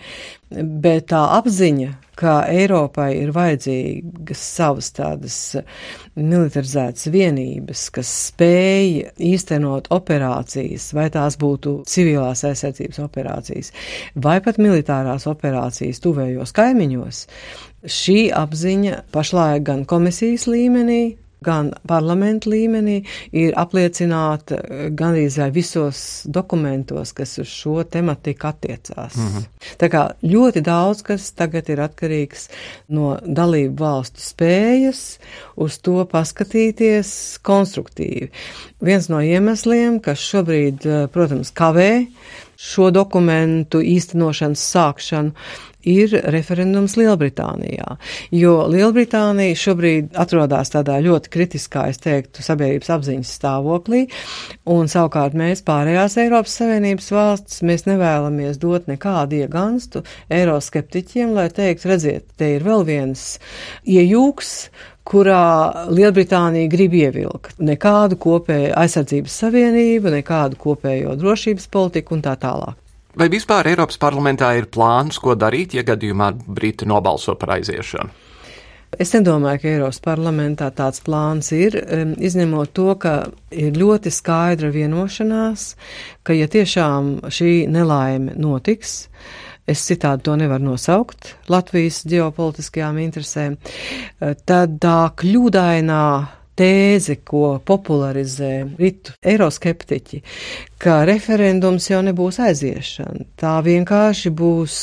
Bet 0.50 1.12
tā 1.12 1.20
apziņa, 1.37 1.92
ka 2.20 2.40
Eiropai 2.50 3.12
ir 3.20 3.31
vajadzīgas 3.33 4.40
savas 4.57 4.90
tādas 4.96 5.37
militarizētas 6.18 7.07
vienības, 7.14 7.85
kas 7.94 8.11
spēj 8.31 8.90
īstenot 9.31 9.88
operācijas, 9.94 10.30
vai 10.97 11.09
tās 11.12 11.38
būtu 11.40 11.81
civilās 11.90 12.45
aizsardzības 12.49 13.01
operācijas, 13.05 13.73
vai 14.14 14.38
pat 14.45 14.61
militārās 14.62 15.27
operācijas 15.31 16.03
tuvējos 16.05 16.55
kaimiņos, 16.57 17.25
šī 18.01 18.19
apziņa 18.37 19.03
pašlaik 19.14 19.66
gan 19.71 19.85
komisijas 19.88 20.47
līmenī, 20.51 21.03
gan 21.44 21.70
parlamentu 21.88 22.50
līmenī 22.53 23.00
ir 23.33 23.55
apliecināta 23.59 24.59
eh, 24.61 24.83
gandrīz 24.96 25.38
vai 25.40 25.50
visos 25.55 26.03
dokumentos, 26.26 27.14
kas 27.16 27.38
uz 27.42 27.48
šo 27.50 27.85
tematiku 27.85 28.50
attiecās. 28.50 29.16
Mm 29.16 29.29
-hmm. 29.29 29.48
Tā 29.79 29.88
kā 29.88 30.03
ļoti 30.22 30.62
daudz 30.62 31.03
kas 31.03 31.31
tagad 31.33 31.68
ir 31.68 31.81
atkarīgs 31.81 32.48
no 32.88 33.18
dalību 33.26 33.79
valstu 33.79 34.20
spējas 34.20 35.18
uz 35.57 35.79
to 35.79 36.05
paskatīties 36.05 37.38
konstruktīvi. 37.42 38.31
Viens 38.81 39.09
no 39.09 39.20
iemesliem, 39.20 40.00
kas 40.00 40.18
šobrīd, 40.18 40.87
eh, 40.87 41.07
protams, 41.07 41.50
kavē 41.50 42.07
šo 42.61 42.90
dokumentu 42.90 43.81
īstenošanas 43.81 44.62
sākšanu, 44.74 45.33
ir 45.88 46.12
referendums 46.33 46.97
Lielbritānijā, 46.99 47.97
jo 48.35 48.55
Lielbritānija 48.71 49.57
šobrīd 49.59 50.16
atrodas 50.21 50.73
tādā 50.75 50.99
ļoti 51.05 51.33
kritiskā, 51.33 51.87
es 51.93 52.01
teiktu, 52.03 52.45
sabiedrības 52.45 52.93
apziņas 52.97 53.33
stāvoklī, 53.40 54.05
un 54.71 54.90
savukārt 54.90 55.37
mēs 55.38 55.64
pārējās 55.66 56.19
Eiropas 56.25 56.59
Savienības 56.61 57.11
valsts, 57.14 57.62
mēs 57.66 57.87
nevēlamies 57.88 58.61
dot 58.61 58.88
nekādu 58.90 59.40
ieganstu 59.40 60.05
eiroskeptiķiem, 60.33 61.35
lai 61.37 61.49
teikt, 61.55 61.88
redziet, 61.88 62.31
te 62.37 62.55
ir 62.57 62.66
vēl 62.66 62.87
viens 62.88 63.27
iejūks, 63.88 64.55
kurā 65.11 65.88
Lielbritānija 65.90 66.71
grib 66.71 66.95
ievilkt 66.95 67.59
nekādu 67.59 68.19
kopēju 68.21 68.77
aizsardzības 68.79 69.40
savienību, 69.43 70.12
nekādu 70.21 70.61
kopējo 70.61 71.16
drošības 71.19 71.66
politiku 71.73 72.14
un 72.19 72.25
tā 72.27 72.37
tālāk. 72.38 72.79
Vai 73.18 73.27
vispār 73.27 73.66
Eiropas 73.66 73.99
parlamentā 73.99 74.53
ir 74.55 74.68
plāns, 74.70 75.18
ko 75.18 75.35
darīt, 75.35 75.75
ja 75.75 75.83
gadījumā 75.83 76.31
Briti 76.46 76.87
nobalso 76.87 77.35
par 77.38 77.57
aiziešanu? 77.57 78.29
Es 78.99 79.12
nedomāju, 79.14 79.61
ka 79.62 79.68
Eiropas 79.70 80.01
parlamentā 80.03 80.68
tāds 80.75 81.03
plāns 81.07 81.51
ir, 81.55 81.77
izņemot 82.18 82.73
to, 82.75 82.88
ka 83.03 83.14
ir 83.51 83.79
ļoti 83.79 84.11
skaidra 84.14 84.70
vienošanās, 84.75 85.68
ka 86.27 86.35
ja 86.35 86.51
tiešām 86.51 87.31
šī 87.31 87.53
nelaime 87.70 88.35
notiks, 88.38 89.05
es 89.70 89.87
citādi 89.87 90.27
to 90.27 90.35
nevaru 90.38 90.73
nosaukt 90.73 91.37
Latvijas 91.51 92.03
ģeopolitiskajām 92.11 92.99
interesēm, 93.07 93.59
tad 94.46 94.79
tā 94.83 94.99
kļūdainā 95.23 96.05
tēze, 96.59 97.21
ko 97.25 97.59
popularizē 97.65 98.53
britu 98.77 99.15
eiroskeptiķi, 99.23 100.23
ka 100.81 101.03
referendums 101.09 101.91
jau 101.91 102.03
nebūs 102.05 102.41
aiziešana. 102.43 103.27
Tā 103.41 103.59
vienkārši 103.65 104.33
būs 104.37 104.79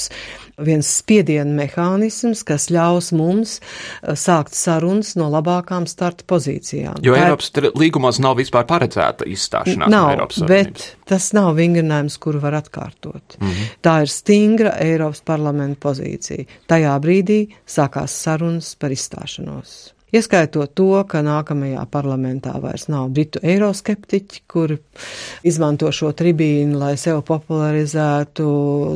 viens 0.58 0.88
spiediena 0.89 1.51
mehānisms, 1.53 2.41
kas 2.47 2.67
ļaus 2.73 3.12
mums 3.15 3.58
uh, 3.60 4.15
sākt 4.17 4.58
sarunas 4.58 5.13
no 5.19 5.30
labākām 5.30 5.86
starta 5.89 6.25
pozīcijām. 6.30 7.01
Jo 7.06 7.13
Tā 7.13 7.27
Eiropas 7.27 7.51
ir... 7.53 7.69
līgumos 7.77 8.17
nav 8.23 8.39
vispār 8.39 8.65
paredzēta 8.69 9.27
izstāšanās 9.30 9.91
nav, 9.91 10.08
no 10.08 10.15
Eiropas 10.15 10.41
Savienības. 10.41 10.88
Bet 10.88 11.12
tas 11.13 11.30
nav 11.38 11.51
vingrinājums, 11.60 12.17
kuru 12.21 12.41
var 12.41 12.58
atkārtot. 12.58 13.38
Mm 13.38 13.51
-hmm. 13.51 13.75
Tā 13.86 13.99
ir 14.01 14.13
stingra 14.13 14.73
Eiropas 14.82 15.21
parlamenta 15.21 15.89
pozīcija. 15.89 16.47
Tajā 16.67 16.97
brīdī 17.06 17.39
sākās 17.67 18.17
sarunas 18.17 18.73
par 18.75 18.91
izstāšanos. 18.91 19.96
Ieskaitot 20.15 20.71
to, 20.71 21.01
ka 21.03 21.19
nākamajā 21.19 21.81
parlamentā 21.91 22.53
vairs 22.63 22.85
nav 22.87 23.09
britu 23.11 23.41
eiroskeptiķi, 23.43 24.39
kuri 24.47 24.77
izmanto 25.43 25.89
šo 25.91 26.13
tribīnu, 26.15 26.77
lai 26.79 26.93
sev 26.95 27.19
popularizētu, 27.27 28.45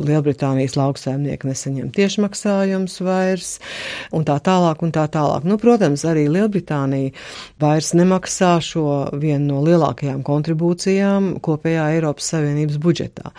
Lielbritānijas 0.06 0.78
lauksaimnieki 0.80 1.50
nesaņem 1.50 1.90
tiešmaksājums 1.92 2.96
vairs, 3.04 3.50
un 4.16 4.24
tā 4.24 4.38
tālāk, 4.40 4.80
un 4.86 4.94
tā 4.96 5.04
tālāk. 5.12 5.44
Nu, 5.44 5.60
protams, 5.60 6.06
arī 6.08 6.24
Lielbritānija 6.32 7.12
vairs 7.60 7.92
nemaksā 7.98 8.54
šo 8.64 8.88
vienu 9.12 9.52
no 9.52 9.60
lielākajām 9.68 10.24
kontribūcijām 10.24 11.34
kopējā 11.44 11.90
Eiropas 11.98 12.32
Savienības 12.32 12.80
budžetā. 12.80 13.36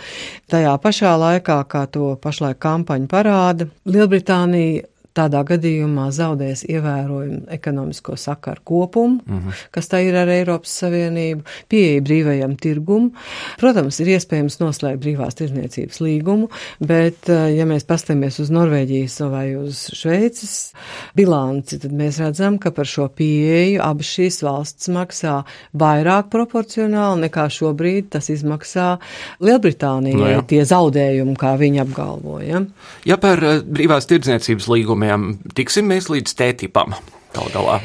Tajā 0.54 0.78
pašā 0.78 1.18
laikā, 1.18 1.58
kā 1.66 1.88
to 1.90 2.14
pašlaik 2.22 2.62
kampaņa 2.62 3.10
parāda, 3.10 3.72
Lielbritānija 3.90 4.93
tādā 5.18 5.44
gadījumā 5.48 6.08
zaudēs 6.14 6.64
ievērojumu 6.70 7.46
ekonomisko 7.54 8.16
sakaru 8.18 8.62
kopumu, 8.64 9.20
mm 9.26 9.40
-hmm. 9.40 9.64
kas 9.72 9.90
tā 9.92 10.02
ir 10.08 10.16
ar 10.18 10.30
Eiropas 10.30 10.74
Savienību, 10.82 11.44
pieeja 11.70 12.02
brīvajam 12.02 12.56
tirgum. 12.58 13.12
Protams, 13.60 14.00
ir 14.00 14.14
iespējams 14.18 14.60
noslēgt 14.60 15.02
brīvās 15.04 15.38
tirdzniecības 15.38 16.02
līgumu, 16.02 16.50
bet, 16.80 17.30
eh, 17.30 17.56
ja 17.58 17.66
mēs 17.66 17.86
pastamies 17.86 18.40
uz 18.40 18.50
Norvēģijas 18.50 19.20
vai 19.30 19.56
uz 19.56 19.90
Šveices 19.94 20.74
bilanci, 21.16 21.80
tad 21.80 21.92
mēs 21.92 22.20
redzam, 22.20 22.58
ka 22.58 22.72
par 22.72 22.86
šo 22.86 23.08
pieeju 23.08 23.82
abas 23.82 24.06
šīs 24.06 24.42
valsts 24.44 24.90
maksā 24.90 25.44
vairāk 25.74 26.30
proporcionāli 26.30 27.28
nekā 27.28 27.48
šobrīd 27.50 28.10
tas 28.10 28.30
izmaksā 28.30 28.98
Lielbritānijai 29.40 30.20
no 30.20 30.28
jā. 30.28 30.42
tie 30.48 30.64
zaudējumi, 30.66 31.36
kā 31.38 31.56
viņi 31.58 31.82
apgalvoja. 31.86 32.66
Ja 33.06 33.18
par 33.18 33.44
eh, 33.44 33.62
brīvās 33.62 34.08
tirdzniecības 34.10 34.68
līgumu 34.68 35.03
nolīgumiem 35.04 35.54
tiksim 35.56 35.92
mēs 35.92 36.10
līdz 36.12 36.34
tētipam 36.40 36.96
gal 37.34 37.54
galā. 37.54 37.82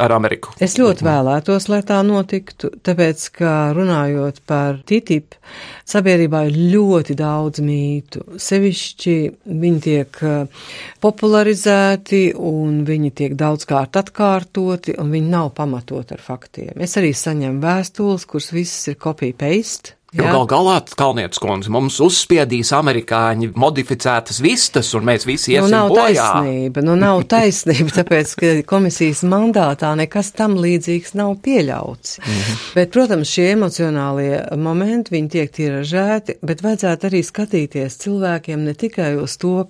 Ar 0.00 0.08
Ameriku. 0.16 0.54
Es 0.56 0.78
ļoti 0.80 1.04
vēlētos, 1.04 1.66
lai 1.68 1.82
tā 1.84 1.98
notiktu, 2.00 2.70
tāpēc, 2.80 3.26
ka 3.36 3.50
runājot 3.76 4.38
par 4.48 4.78
TTIP, 4.88 5.36
sabiedrībā 5.84 6.46
ir 6.48 6.56
ļoti 6.72 7.14
daudz 7.20 7.60
mītu. 7.60 8.24
Sevišķi 8.40 9.14
viņi 9.44 9.82
tiek 9.84 10.16
eh, 10.24 10.64
popularizēti 11.04 12.22
un 12.40 12.80
viņi 12.88 13.12
tiek 13.20 13.36
daudzkārt 13.36 14.00
atkārtoti 14.00 14.96
un 14.96 15.12
viņi 15.12 15.28
nav 15.36 15.52
pamatot 15.60 16.16
ar 16.16 16.24
faktiem. 16.24 16.72
Es 16.80 16.96
arī 16.96 17.12
saņemu 17.12 17.60
vēstules, 17.60 18.24
kuras 18.32 18.48
visas 18.56 18.94
ir 18.94 18.96
copy-paste 18.96 20.00
Jo 20.12 20.26
gal 20.28 20.42
galā, 20.44 20.74
Kalnietis 20.92 21.40
kundze, 21.40 21.70
mums 21.72 21.94
uzspiedīs 22.04 22.68
amerikāņi 22.76 23.46
modificētas 23.56 24.42
vistas, 24.44 24.90
un 24.98 25.06
mēs 25.08 25.24
visi 25.24 25.54
iesim 25.54 25.70
nu, 25.70 25.72
nav 25.72 25.92
bojā. 25.94 26.26
Taisnība, 26.34 26.82
nu 26.84 26.96
nav 27.00 27.22
taisnība, 27.32 27.94
tāpēc, 27.96 28.34
ka 28.36 28.50
komisijas 28.68 29.22
mandātā 29.24 29.94
nekas 29.96 30.34
tam 30.36 30.58
līdzīgs 30.60 31.14
nav 31.16 31.38
pieļauts. 31.46 32.18
Mm 32.20 32.34
-hmm. 32.34 32.60
Bet, 32.76 32.92
protams, 32.92 33.32
šie 33.32 33.46
emocionālie 33.54 34.42
momenti, 34.60 35.16
viņi 35.16 35.32
tiek 35.32 35.54
tiražēti, 35.56 36.36
bet 36.42 36.60
vajadzētu 36.60 37.08
arī 37.08 37.24
skatīties 37.24 37.96
cilvēkiem 38.04 38.68
ne 38.68 38.74
tikai 38.76 39.14
uz 39.16 39.38
to 39.40 39.64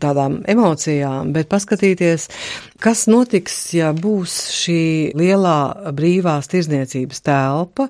tādām 0.00 0.40
emocijām, 0.48 1.32
bet 1.36 1.52
paskatīties, 1.52 2.28
kas 2.82 3.06
notiks, 3.10 3.56
ja 3.76 3.92
būs 3.96 4.34
šī 4.54 4.82
lielā 5.18 5.92
brīvās 5.96 6.50
tirzniecības 6.52 7.24
telpa, 7.26 7.88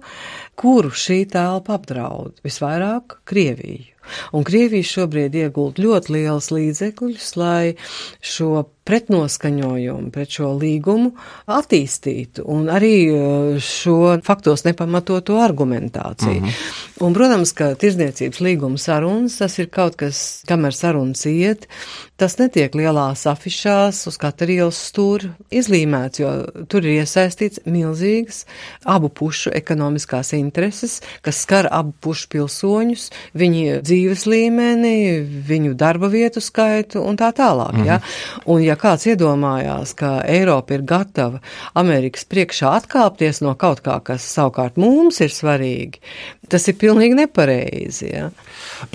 kuru 0.59 0.93
šī 0.93 1.25
telpa 1.33 1.79
apdraud 1.79 2.41
visvairāk 2.45 3.21
Krieviju. 3.29 3.91
Un 4.37 4.45
Krievija 4.45 4.85
šobrīd 4.85 5.37
iegūt 5.41 5.81
ļoti 5.81 6.13
liels 6.13 6.51
līdzekļus, 6.53 7.29
lai 7.41 7.75
šo 8.21 8.67
pretnoskaņojumu 8.85 10.11
pret 10.13 10.37
šo 10.37 10.51
līgumu 10.61 11.15
attīstītu 11.51 12.45
un 12.53 12.69
arī 12.73 12.95
uh, 13.09 13.57
šo 13.63 14.17
faktos 14.25 14.67
nepamatoto 14.67 15.39
argumentāciju. 15.41 16.41
Mm 16.41 16.47
-hmm. 16.47 16.83
Un, 17.01 17.15
protams, 17.15 17.53
ka 17.53 17.75
tirdzniecības 17.75 18.41
līguma 18.41 18.79
sarunas, 18.79 19.39
tas 19.39 19.59
ir 19.59 19.67
kaut 19.67 19.97
kas, 19.97 20.43
kamēr 20.49 20.75
sarunas 20.77 21.27
iet, 21.27 21.67
tas 22.17 22.37
netiek 22.39 22.75
lielās 22.75 23.27
afišās 23.27 24.07
uz 24.07 24.17
katra 24.21 24.47
ielas 24.47 24.79
stūra 24.91 25.33
izlīmēts, 25.51 26.21
jo 26.23 26.31
tur 26.71 26.87
ir 26.87 27.03
iesaistīts 27.03 27.65
milzīgas 27.67 28.45
abu 28.85 29.09
pušu 29.09 29.51
ekonomiskās 29.51 30.33
intereses, 30.33 31.01
kas 31.23 31.41
skar 31.43 31.69
abu 31.71 31.93
pušu 32.01 32.29
pilsoņus, 32.29 33.11
viņu 33.35 33.81
dzīves 33.83 34.27
līmeni, 34.31 34.95
viņu 35.49 35.75
darba 35.75 36.09
vietu 36.13 36.41
skaitu 36.41 37.03
un 37.03 37.17
tā 37.17 37.33
tālāk. 37.35 37.73
Mm 37.73 37.81
-hmm. 37.81 37.87
ja? 37.87 38.01
Un 38.47 38.63
ja 38.63 38.74
kāds 38.81 39.07
iedomājās, 39.11 39.95
ka 39.99 40.17
Eiropa 40.29 40.77
ir 40.77 40.85
gatava 40.89 41.41
Amerikas 41.79 42.27
priekšā 42.31 42.73
atkāpties 42.81 43.43
no 43.45 43.55
kaut 43.59 43.83
kā, 43.85 43.99
kas 44.05 44.27
savukārt 44.37 44.79
mums 44.81 45.21
ir 45.25 45.35
svarīgi, 45.35 46.03
tas 46.53 46.69
ir 46.71 46.79
pilnīgi 46.81 47.19
nepareizi. 47.19 48.09
Ja? 48.13 48.31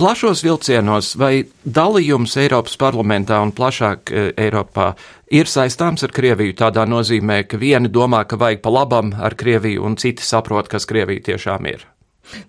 Plašos 0.00 0.44
vilcienos 0.46 1.14
vai 1.20 1.46
dalījums 1.64 2.36
Eiropas 2.40 2.76
parlamentā 2.80 3.40
un 3.44 3.54
plašāk 3.56 4.12
e, 4.12 4.26
Eiropā 4.40 4.92
ir 5.30 5.50
saistāms 5.50 6.04
ar 6.06 6.14
Krieviju 6.14 6.56
tādā 6.58 6.86
nozīmē, 6.88 7.42
ka 7.48 7.60
vieni 7.60 7.92
domā, 7.92 8.24
ka 8.28 8.40
vajag 8.40 8.64
pa 8.64 8.74
labam 8.74 9.14
ar 9.18 9.38
Krieviju, 9.38 9.86
un 9.86 9.96
citi 10.00 10.26
saprot, 10.26 10.70
kas 10.70 10.88
Krievija 10.90 11.32
tiešām 11.32 11.70
ir. 11.70 11.86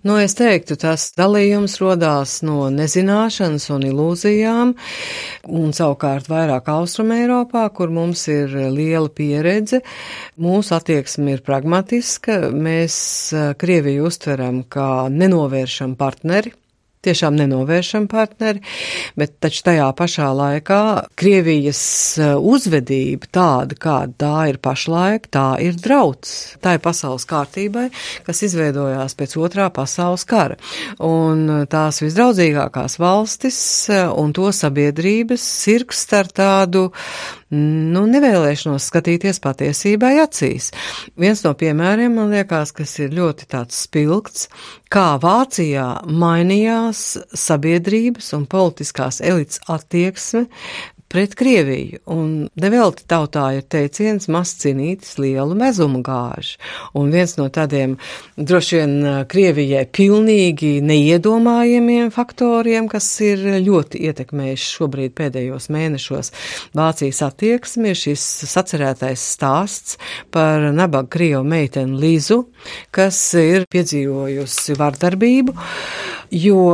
Nu, 0.02 0.16
es 0.18 0.34
teiktu, 0.38 0.76
tas 0.80 1.08
dalījums 1.18 1.76
rodās 1.82 2.38
no 2.46 2.68
nezināšanas 2.72 3.68
un 3.74 3.86
ilūzijām, 3.90 4.74
un 5.50 5.74
savukārt 5.76 6.30
vairāk 6.30 6.70
Austrum 6.72 7.12
Eiropā, 7.16 7.66
kur 7.74 7.92
mums 7.94 8.24
ir 8.32 8.54
liela 8.74 9.10
pieredze, 9.12 9.82
mūsu 10.42 10.76
attieksme 10.78 11.36
ir 11.36 11.44
pragmatiska, 11.46 12.40
mēs 12.54 12.96
eh, 13.34 13.52
Krieviju 13.58 14.08
uztveram 14.10 14.62
kā 14.70 15.06
nenovēršam 15.12 15.96
partneri, 16.00 16.54
tiešām 17.02 17.36
nenovēršam 17.38 18.06
partneri, 18.10 18.62
bet 19.18 19.34
taču 19.42 19.64
tajā 19.66 19.88
pašā 19.98 20.28
laikā 20.38 20.82
Krievijas 21.18 21.82
eh, 22.18 22.34
uzvedība 22.36 23.28
tāda, 23.34 23.78
kāda 23.78 24.14
tā 24.22 24.34
ir 24.52 24.60
pašlaik, 24.62 25.28
tā 25.32 25.46
ir 25.64 25.78
drauds. 25.82 26.54
Tā 26.62 26.76
ir 26.76 26.82
pasaules 26.84 27.26
kārtībai, 27.28 27.88
kas 28.26 28.42
izveidojās 28.46 29.16
pēc 29.18 29.36
otrā 29.40 29.68
pasaules 29.74 30.26
kara. 30.28 30.58
Un 31.02 31.44
eh, 31.48 31.64
tās 31.70 32.02
visdraudzīgākās 32.04 32.98
valstis 33.02 33.60
eh, 33.90 34.06
un 34.08 34.34
to 34.36 34.52
sabiedrības 34.54 35.46
sirgst 35.62 36.14
ar 36.18 36.30
tādu 36.32 36.88
nu, 37.52 38.04
nevēlēšanos 38.08 38.86
skatīties 38.88 39.40
patiesībai 39.44 40.14
acīs. 40.22 40.70
Viens 41.20 41.42
no 41.44 41.52
piemēriem, 41.58 42.14
man 42.16 42.32
liekas, 42.32 42.72
kas 42.76 42.96
ir 43.04 43.12
ļoti 43.16 43.48
tāds 43.52 43.82
spilgts, 43.86 44.48
kā 44.92 45.12
Vācijā 45.22 45.86
mainījās 46.08 47.04
sabiedrības 47.36 48.32
un 48.38 48.48
politiskās 48.50 49.20
elites 49.20 49.60
attieksme 49.72 50.46
pret 51.12 51.34
Krieviju, 51.36 52.00
un 52.08 52.30
nevelti 52.56 53.04
tautā 53.10 53.50
ir 53.58 53.66
teiciens 53.68 54.28
maz 54.32 54.54
cinītis 54.62 55.18
lielu 55.20 55.56
mezumu 55.58 56.00
gāž, 56.04 56.54
un 56.96 57.12
viens 57.12 57.34
no 57.36 57.48
tādiem 57.52 57.98
droši 58.36 58.78
vien 58.78 58.94
Krievijai 59.28 59.84
pilnīgi 59.92 60.78
neiedomājamiem 60.84 62.08
faktoriem, 62.14 62.88
kas 62.92 63.08
ir 63.24 63.44
ļoti 63.66 64.00
ietekmējuši 64.08 64.70
šobrīd 64.78 65.16
pēdējos 65.18 65.68
mēnešos 65.74 66.32
Vācijas 66.78 67.22
attieksmi, 67.28 67.92
ir 67.92 68.00
šis 68.00 68.24
sacerētais 68.54 69.26
stāsts 69.36 69.98
par 70.32 70.70
nabaga 70.72 71.12
Krievu 71.12 71.44
meiteni 71.44 72.00
Lizu, 72.00 72.46
kas 72.94 73.20
ir 73.36 73.68
piedzīvojusi 73.72 74.78
vardarbību, 74.80 75.56
jo 76.32 76.72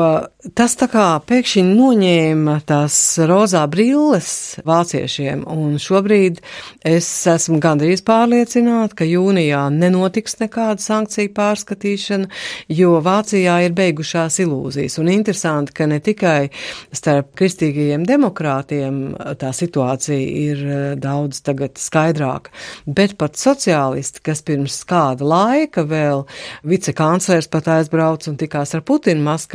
tas 0.54 0.76
tā 0.78 0.86
kā 0.90 1.06
pēkšņi 1.26 1.62
noņēma 1.66 2.54
tās 2.68 2.94
rozā 3.26 3.64
brilles 3.70 4.30
vāciešiem, 4.66 5.42
un 5.50 5.76
šobrīd 5.82 6.38
es 6.86 7.08
esmu 7.28 7.58
gandrīz 7.62 8.04
pārliecināta, 8.06 9.00
ka 9.00 9.08
jūnijā 9.08 9.64
nenotiks 9.74 10.38
nekāda 10.42 10.82
sankciju 10.82 11.32
pārskatīšana, 11.36 12.30
jo 12.70 12.98
Vācijā 13.04 13.58
ir 13.66 13.74
beigušās 13.76 14.38
ilūzijas, 14.44 14.98
un 15.02 15.10
interesanti, 15.12 15.74
ka 15.74 15.88
ne 15.90 15.98
tikai 16.04 16.50
starp 16.94 17.34
kristīgajiem 17.38 18.06
demokrātiem 18.08 19.00
tā 19.40 19.52
situācija 19.56 20.18
ir 20.18 20.64
eh, 20.64 20.86
daudz 21.00 21.42
tagad 21.46 21.78
skaidrāka, 21.82 22.54
bet 22.86 23.16
pat 23.18 23.38
sociālisti, 23.40 24.22
kas 24.24 24.44
pirms 24.46 24.80
kāda 24.88 25.26
laika 25.26 25.82
vēl 25.88 26.24
vicekanclers 26.68 27.50
pat 27.50 27.72
aizbrauc 27.78 28.30
un 28.30 28.38
tikās 28.40 28.76
ar 28.78 28.86
Putinu 28.86 29.24
Maskavā, 29.26 29.47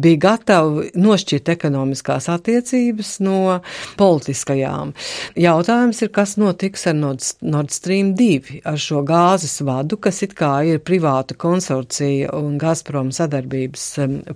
bija 0.00 0.20
gatavi 0.26 0.90
nošķirt 0.98 1.52
ekonomiskās 1.54 2.28
attiecības 2.32 3.12
no 3.24 3.60
politiskajām. 4.00 4.94
Jautājums 5.40 6.02
ir, 6.02 6.12
kas 6.14 6.36
notiks 6.40 6.86
ar 6.90 6.98
Nord, 6.98 7.70
Stream 7.74 8.14
2, 8.18 8.62
ar 8.68 8.80
šo 8.80 9.04
gāzes 9.06 9.60
vadu, 9.66 10.00
kas 10.00 10.22
it 10.26 10.34
kā 10.38 10.52
ir 10.68 10.82
privāta 10.84 11.36
konsorcija 11.38 12.34
un 12.36 12.58
Gazprom 12.60 13.12
sadarbības 13.14 13.86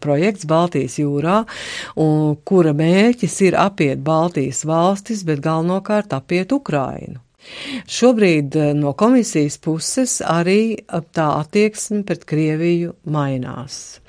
projekts 0.04 0.46
Baltijas 0.50 0.98
jūrā, 1.00 1.42
un 2.00 2.36
kura 2.46 2.74
mērķis 2.76 3.40
ir 3.48 3.58
apiet 3.60 4.04
Baltijas 4.04 4.64
valstis, 4.68 5.24
bet 5.26 5.42
galvenokārt 5.44 6.14
apiet 6.16 6.52
Ukrainu. 6.52 7.23
Šobrīd 7.90 8.56
eh, 8.56 8.72
no 8.74 8.92
komisijas 8.98 9.58
puses 9.62 10.18
arī 10.24 10.74
eh, 10.74 11.00
tā 11.14 11.28
attieksme 11.40 12.02
pret 12.08 12.24
Krieviju 12.28 12.94
mainās. 13.14 14.00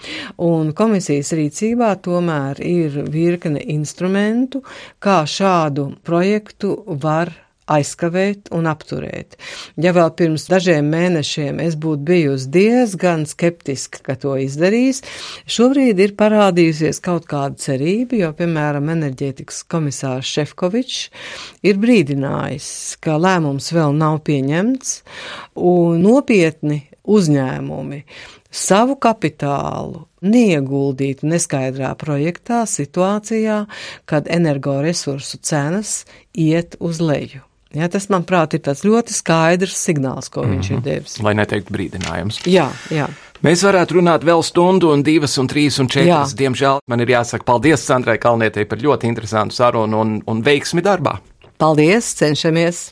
Un 0.41 0.74
komisijas 0.78 1.34
rīcībā 1.38 1.93
tomēr 2.06 2.62
ir 2.65 3.02
virkne 3.12 3.63
instrumentu, 3.76 4.63
kā 5.00 5.24
šādu 5.30 5.91
projektu 6.06 6.78
var 7.02 7.34
aizkavēt 7.71 8.51
un 8.56 8.69
apturēt. 8.69 9.38
Ja 9.82 9.93
vēl 9.95 10.12
pirms 10.17 10.47
dažiem 10.51 10.88
mēnešiem 10.93 11.62
es 11.63 11.78
būtu 11.82 12.06
bijusi 12.10 12.49
diezgan 12.54 13.25
skeptiska, 13.30 14.04
ka 14.06 14.17
to 14.21 14.36
izdarīs, 14.41 15.01
šobrīd 15.49 16.01
ir 16.04 16.15
parādījusies 16.19 17.01
kaut 17.06 17.28
kāda 17.32 17.58
cerība, 17.62 18.19
jo, 18.21 18.32
piemēram, 18.38 18.91
enerģētikas 18.95 19.63
komisārs 19.71 20.30
Šefkovičs 20.36 21.10
ir 21.65 21.82
brīdinājis, 21.82 22.69
ka 23.01 23.17
lēmums 23.21 23.71
vēl 23.75 23.95
nav 23.97 24.21
pieņemts 24.28 24.99
un 25.62 26.04
nopietni 26.06 26.84
uzņēmumi 27.06 28.04
savu 28.56 28.95
kapitālu 29.01 30.06
neieguldītu 30.25 31.28
neskaidrā 31.30 31.91
projektā 32.01 32.63
situācijā, 32.69 33.65
kad 34.10 34.30
energoresursu 34.32 35.41
cenas 35.43 36.04
iet 36.34 36.80
uz 36.80 37.04
leju. 37.04 37.43
Ja, 37.76 37.90
tas, 37.92 38.08
manuprāt, 38.08 38.56
ir 38.56 38.64
tāds 38.64 38.86
ļoti 38.88 39.14
skaidrs 39.14 39.76
signāls, 39.76 40.30
ko 40.32 40.44
mm 40.44 40.48
-hmm. 40.48 40.56
viņš 40.56 40.72
ir 40.72 40.78
mhm. 40.78 40.86
devis. 40.86 41.20
Lai 41.22 41.34
neteiktu 41.36 41.74
brīdinājums. 41.76 42.42
Jā, 42.48 42.70
jā. 42.90 43.10
Mēs 43.44 43.62
varētu 43.68 44.00
runāt 44.00 44.24
vēl 44.24 44.42
stundu, 44.44 44.94
un 44.94 45.04
divas, 45.04 45.38
un 45.38 45.48
trīs, 45.48 45.80
un 45.80 45.88
četras. 45.92 46.32
Jā. 46.32 46.38
Diemžēl 46.40 46.80
man 46.88 47.00
ir 47.00 47.08
jāsaka 47.08 47.44
paldies 47.44 47.84
Sandrai 47.86 48.18
Kalnietei 48.18 48.66
par 48.66 48.80
ļoti 48.80 49.08
interesantu 49.12 49.56
sarunu 49.56 50.00
un, 50.02 50.22
un 50.26 50.42
veiksmi 50.42 50.82
darbā. 50.82 51.20
Paldies, 51.58 52.16
cenšamies! 52.16 52.92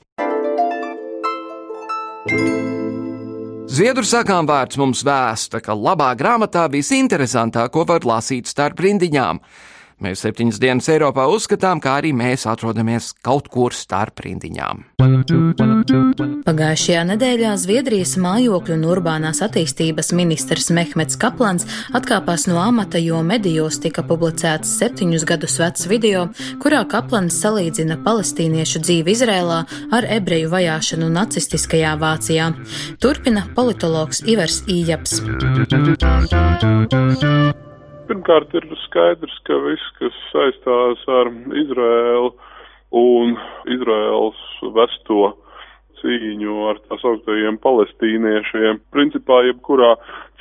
Zviedru 3.74 4.04
sakām 4.06 4.46
vārds 4.46 4.78
mums 4.78 5.02
vēsta, 5.04 5.58
ka 5.64 5.74
labā 5.74 6.12
grāmatā 6.16 6.68
visinteresantāko 6.70 7.88
var 7.90 8.06
lasīt 8.06 8.46
starp 8.46 8.80
rindiņām. 8.80 9.40
Mēs 10.02 10.24
septiņas 10.26 10.60
dienas 10.60 10.90
Eiropā 10.90 11.28
uzskatām, 11.32 11.80
ka 11.84 11.98
arī 12.00 12.14
mēs 12.18 12.48
atrodamies 12.50 13.12
kaut 13.24 13.48
kur 13.54 13.76
starp 13.78 14.24
rindiņām. 14.26 14.84
Pagājušajā 16.44 17.04
nedēļā 17.12 17.52
Zviedrijas 17.62 18.16
mājokļu 18.22 18.78
un 18.78 18.86
urbānās 18.90 19.44
attīstības 19.46 20.12
ministrs 20.18 20.72
Mehmets 20.74 21.20
Kaplans 21.22 21.68
atkāpās 21.96 22.48
no 22.50 22.60
amata, 22.64 23.00
jo 23.00 23.22
medijos 23.26 23.80
tika 23.84 24.04
publicēts 24.08 24.78
septiņus 24.80 25.28
gadus 25.30 25.60
vecs 25.62 25.88
video, 25.92 26.28
kurā 26.64 26.84
Kaplans 26.90 27.38
salīdzina 27.44 28.00
palestīniešu 28.06 28.84
dzīvi 28.84 29.14
Izrēlā 29.14 29.60
ar 29.94 30.10
ebreju 30.18 30.50
vajāšanu 30.54 31.12
nacistiskajā 31.14 31.94
Vācijā. 32.02 32.52
Turpina 33.04 33.46
politologs 33.56 34.24
Ivers 34.26 34.64
Ījaps. 34.68 35.22
Pirmkārt, 38.08 38.52
ir 38.58 38.66
skaidrs, 38.84 39.36
ka 39.48 39.56
viss, 39.64 39.92
kas 40.00 40.16
saistās 40.32 41.04
ar 41.08 41.30
Izraēlu 41.62 42.34
un 43.00 43.38
Izraēlas 43.72 44.42
vesto 44.76 45.30
cīņu 46.02 46.58
ar 46.68 46.82
tā 46.90 46.98
sauktajiem 47.00 47.58
palestīniešiem. 47.64 48.82
Principā, 48.92 49.40
jebkurā 49.48 49.94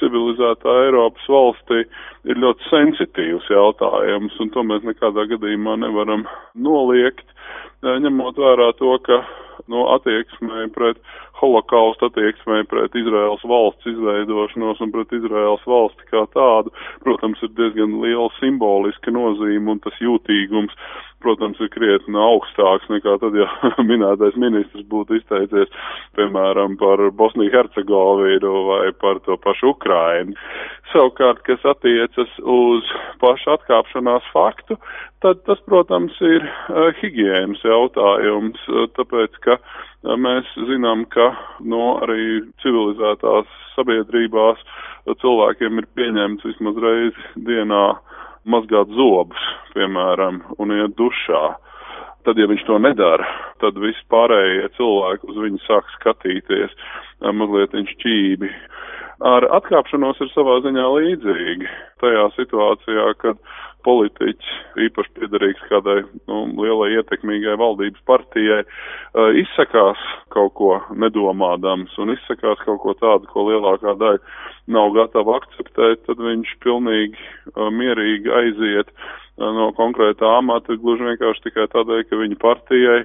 civilizētā 0.02 0.74
Eiropas 0.88 1.28
valstī 1.30 1.84
ir 2.26 2.42
ļoti 2.42 2.66
sensitīvs 2.70 3.46
jautājums, 3.54 4.34
un 4.42 4.50
to 4.54 4.66
mēs 4.66 4.82
nekādā 4.88 5.28
gadījumā 5.30 5.78
nevaram 5.84 6.26
noliegt, 6.58 7.28
ņemot 7.86 8.42
vērā 8.42 8.72
to, 8.80 8.96
ka 9.06 9.22
no 9.70 9.86
attieksmē 9.94 10.66
pret 10.74 10.98
holokaustu 11.42 12.08
attieksmē 12.08 12.62
pret 12.70 12.94
Izraels 12.98 13.44
valsts 13.48 13.88
izveidošanos 13.90 14.80
un 14.84 14.92
pret 14.94 15.12
Izraels 15.18 15.64
valsti 15.66 16.08
kā 16.10 16.24
tādu, 16.36 16.72
protams, 17.04 17.42
ir 17.42 17.52
diezgan 17.58 17.98
liela 18.04 18.30
simboliska 18.38 19.14
nozīme 19.14 19.74
un 19.74 19.82
tas 19.84 19.98
jūtīgums, 20.02 20.76
protams, 21.22 21.60
ir 21.62 21.70
krietni 21.72 22.18
augstāks 22.18 22.88
nekā 22.92 23.16
tad, 23.22 23.36
ja 23.38 23.48
minētais 23.90 24.36
ministrs 24.40 24.86
būtu 24.90 25.18
izteicies, 25.20 25.70
piemēram, 26.18 26.76
par 26.80 27.02
Bosniju 27.18 27.52
Hercegovinu 27.54 28.54
vai 28.68 28.92
par 29.02 29.22
to 29.26 29.38
pašu 29.42 29.72
Ukrainu. 29.76 30.36
Savukārt, 30.92 31.40
kas 31.46 31.62
attiecas 31.64 32.34
uz 32.42 32.90
pašu 33.22 33.54
atkāpšanās 33.54 34.26
faktu, 34.34 34.76
tad 35.24 35.40
tas, 35.46 35.62
protams, 35.68 36.18
ir 36.20 36.44
uh, 36.44 36.90
higienas 37.00 37.62
jautājums, 37.64 38.60
uh, 38.68 38.88
tāpēc, 38.98 39.38
ka 39.46 39.56
uh, 39.56 40.16
mēs 40.18 40.48
zinām, 40.68 41.06
ka 41.14 41.32
no 41.60 41.70
nu, 41.72 41.82
arī 42.04 42.42
civilizētās 42.64 43.50
sabiedrībās 43.76 44.60
cilvēkiem 45.22 45.80
ir 45.80 45.88
pieņemts 45.96 46.46
vismaz 46.46 46.78
reizi 46.82 47.30
dienā 47.48 47.84
mazgāt 48.48 48.90
zobus, 48.96 49.42
piemēram, 49.74 50.42
un 50.58 50.74
iet 50.74 50.96
dušā. 50.98 51.44
Tad, 52.22 52.38
ja 52.38 52.46
viņš 52.46 52.62
to 52.68 52.76
nedara, 52.78 53.26
tad 53.62 53.78
visi 53.82 54.02
pārējie 54.12 54.68
cilvēki 54.76 55.30
uz 55.30 55.40
viņu 55.42 55.62
sāk 55.64 55.88
skatīties 55.96 56.76
mazliet 57.30 57.74
viņš 57.76 57.94
ķībi. 58.02 58.50
Ar 59.22 59.44
atkāpšanos 59.54 60.18
ir 60.24 60.30
savā 60.32 60.56
ziņā 60.64 60.84
līdzīgi. 60.96 61.68
Tajā 62.02 62.24
situācijā, 62.34 63.04
kad 63.22 63.38
politiķis, 63.86 64.50
īpaši 64.86 65.12
piederīgs 65.18 65.62
kādai 65.70 66.00
nu, 66.30 66.40
lielai 66.62 66.92
ietekmīgai 66.96 67.54
valdības 67.60 68.02
partijai, 68.08 68.60
uh, 68.64 69.30
izsakās 69.38 70.02
kaut 70.34 70.54
ko 70.58 70.72
nedomādams 70.94 71.94
un 72.02 72.14
izsakās 72.14 72.62
kaut 72.66 72.80
ko 72.84 72.94
tādu, 73.00 73.30
ko 73.30 73.46
lielākā 73.50 73.96
daļa 74.00 74.22
nav 74.74 74.94
gatava 74.96 75.38
akceptēt, 75.40 76.04
tad 76.06 76.22
viņš 76.22 76.54
pilnīgi 76.64 77.18
uh, 77.18 77.68
mierīgi 77.74 78.32
aiziet 78.42 78.90
uh, 78.94 79.50
no 79.58 79.70
konkrētā 79.78 80.36
amata 80.38 80.78
gluži 80.78 81.10
vienkārši 81.12 81.48
tikai 81.48 81.68
tādēļ, 81.74 82.06
ka 82.08 82.22
viņa 82.22 82.42
partijai 82.42 83.00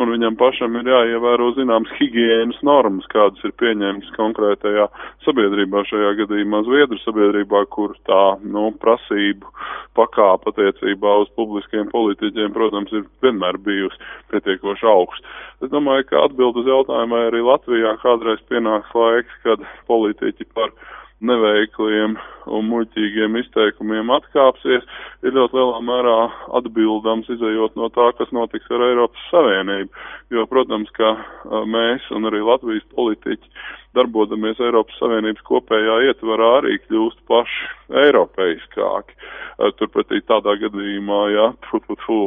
un 0.00 0.12
viņam 0.12 0.36
pašam 0.40 0.76
ir 0.80 0.90
jāievēro 0.90 1.50
zināmas 1.56 1.92
higienas 1.98 2.58
normas, 2.66 3.06
kādas 3.12 3.40
ir 3.46 3.54
pieņemtas 3.60 4.12
konkrētajā 4.16 4.86
sabiedrībā, 5.24 5.84
šajā 5.88 6.12
gadījumā 6.20 6.62
Zviedru 6.66 6.98
sabiedrībā, 7.02 7.64
kur 7.72 7.96
tā, 8.08 8.22
nu, 8.44 8.68
prasību 8.82 9.52
pakāpa 9.96 10.52
attiecībā 10.52 11.14
uz 11.22 11.32
publiskiem 11.38 11.88
politiķiem, 11.94 12.52
protams, 12.56 12.92
ir 12.92 13.06
vienmēr 13.24 13.58
bijusi 13.64 14.00
pietiekoši 14.32 14.90
augsts. 14.92 15.40
Es 15.64 15.72
domāju, 15.72 16.04
ka 16.10 16.26
atbild 16.26 16.60
uz 16.60 16.68
jautājumu, 16.68 17.16
vai 17.16 17.24
arī 17.30 17.40
Latvijā 17.46 17.96
kādreiz 18.04 18.44
pienāks 18.50 18.92
laiks, 18.92 19.40
kad 19.46 19.64
politiķi 19.88 20.48
par 20.52 20.74
neveikliem 21.24 22.16
un 22.46 22.66
muļķīgiem 22.70 23.38
izteikumiem 23.40 24.10
atkāpsies, 24.12 24.84
ir 25.24 25.34
ļoti 25.36 25.56
lielā 25.56 25.80
mērā 25.86 26.18
atbildams 26.58 27.30
izējot 27.32 27.78
no 27.80 27.88
tā, 27.94 28.10
kas 28.18 28.32
notiks 28.36 28.68
ar 28.70 28.84
Eiropas 28.90 29.24
Savienību. 29.30 30.04
Jo, 30.34 30.44
protams, 30.50 30.92
ka 30.98 31.14
mēs 31.72 32.04
un 32.14 32.28
arī 32.28 32.42
Latvijas 32.44 32.84
politiķi 32.94 33.52
darbodamies 33.96 34.60
Eiropas 34.60 34.98
Savienības 35.00 35.46
kopējā 35.48 36.00
ietvarā 36.10 36.50
arī 36.58 36.76
kļūst 36.84 37.22
paši 37.30 37.70
eiropeiskāki. 38.04 39.16
Turpretī 39.80 40.20
tādā 40.28 40.58
gadījumā, 40.60 41.22
ja, 41.32 41.48
fu, 41.70 41.80
fu, 41.86 41.96
fu, 42.04 42.20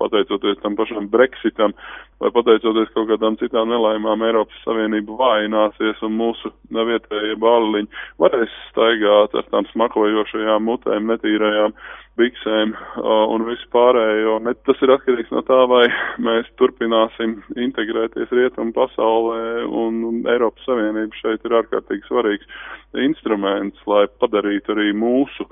pateicoties 0.00 0.60
tam 0.62 0.76
pašam 0.78 1.08
Brexitam 1.12 1.74
vai 2.22 2.30
pateicoties 2.32 2.92
kaut 2.94 3.10
kādām 3.10 3.36
citām 3.40 3.68
nelaimām 3.72 4.24
Eiropas 4.24 4.62
Savienība 4.64 5.18
vājināsies 5.20 6.00
un 6.06 6.16
mūsu 6.16 6.52
vietējie 6.72 7.36
bāliņi 7.42 8.02
varēs 8.22 8.56
staigāt 8.70 9.36
ar 9.36 9.46
tām 9.52 9.68
smakojošajām 9.72 10.68
mutēm, 10.68 11.10
netīrajām 11.12 11.76
biksēm 12.16 12.72
un 13.04 13.44
visu 13.48 13.66
pārējo. 13.74 14.38
Tas 14.68 14.84
ir 14.84 14.92
atkarīgs 14.94 15.32
no 15.34 15.42
tā, 15.46 15.58
vai 15.68 15.84
mēs 16.22 16.48
turpināsim 16.60 17.38
integrēties 17.66 18.32
rietumu 18.38 18.72
pasaulē 18.76 19.66
un 19.68 20.22
Eiropas 20.32 20.64
Savienība 20.68 21.20
šeit 21.20 21.44
ir 21.44 21.58
ārkārtīgi 21.60 22.08
svarīgs 22.08 22.48
instruments, 23.06 23.82
lai 23.90 24.06
padarītu 24.22 24.72
arī 24.76 24.94
mūsu 24.96 25.48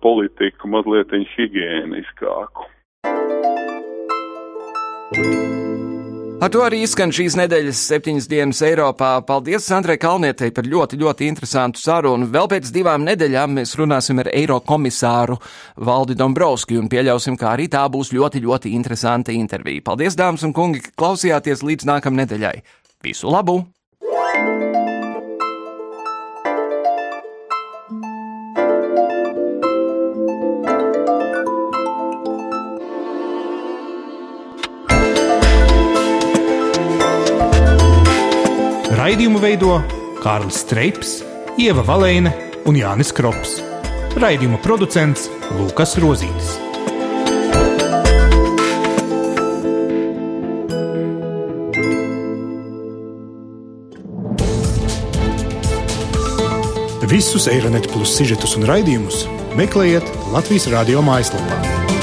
politiku 0.00 0.72
mazliet 0.72 1.12
higiēniskāku. 1.36 2.70
Ar 6.36 6.50
to 6.52 6.60
arī 6.66 6.82
izskan 6.84 7.12
šīs 7.14 7.36
nedēļas 7.38 7.78
septiņas 7.88 8.26
dienas 8.28 8.58
Eiropā. 8.66 9.12
Paldies 9.26 9.68
Sandrai 9.70 9.96
Kalnietei 10.02 10.50
par 10.54 10.66
ļoti, 10.68 10.98
ļoti 11.00 11.28
interesantu 11.30 11.80
sarunu. 11.80 12.28
Vēl 12.32 12.50
pēc 12.50 12.72
divām 12.74 13.06
nedēļām 13.06 13.54
mēs 13.56 13.76
runāsim 13.80 14.20
ar 14.20 14.28
Eiro 14.34 14.58
komisāru 14.66 15.38
Valdi 15.88 16.18
Dombrovski 16.18 16.76
un 16.80 16.90
pieļausim, 16.92 17.38
ka 17.40 17.54
arī 17.54 17.70
tā 17.72 17.86
būs 17.88 18.12
ļoti, 18.12 18.42
ļoti 18.44 18.74
interesanta 18.76 19.32
intervija. 19.32 19.86
Paldies, 19.86 20.18
dāmas 20.18 20.44
un 20.44 20.52
kungi, 20.56 20.82
ka 20.84 20.92
klausījāties 20.98 21.64
līdz 21.64 21.88
nākamnedēļai. 21.94 22.58
nedēļai. 22.60 22.84
Visu 23.06 23.30
labu! 23.30 23.75
Raidījumu 39.16 39.38
veido 39.40 39.76
Kārlis 40.20 40.58
Streips, 40.60 41.10
Ieva 41.56 41.80
Valēne 41.88 42.34
un 42.68 42.76
Jānis 42.76 43.14
Krops. 43.16 43.54
Raidījuma 44.20 44.58
producents 44.60 45.30
Lukas 45.56 45.94
Rozītis. 46.04 46.50
Visus 57.08 57.48
Eironet 57.48 57.88
plus 57.88 58.12
sižetus 58.20 58.58
un 58.60 58.68
raidījumus 58.68 59.24
meklējiet 59.56 60.12
Latvijas 60.36 60.68
radio 60.76 61.00
mājaslapā. 61.08 61.95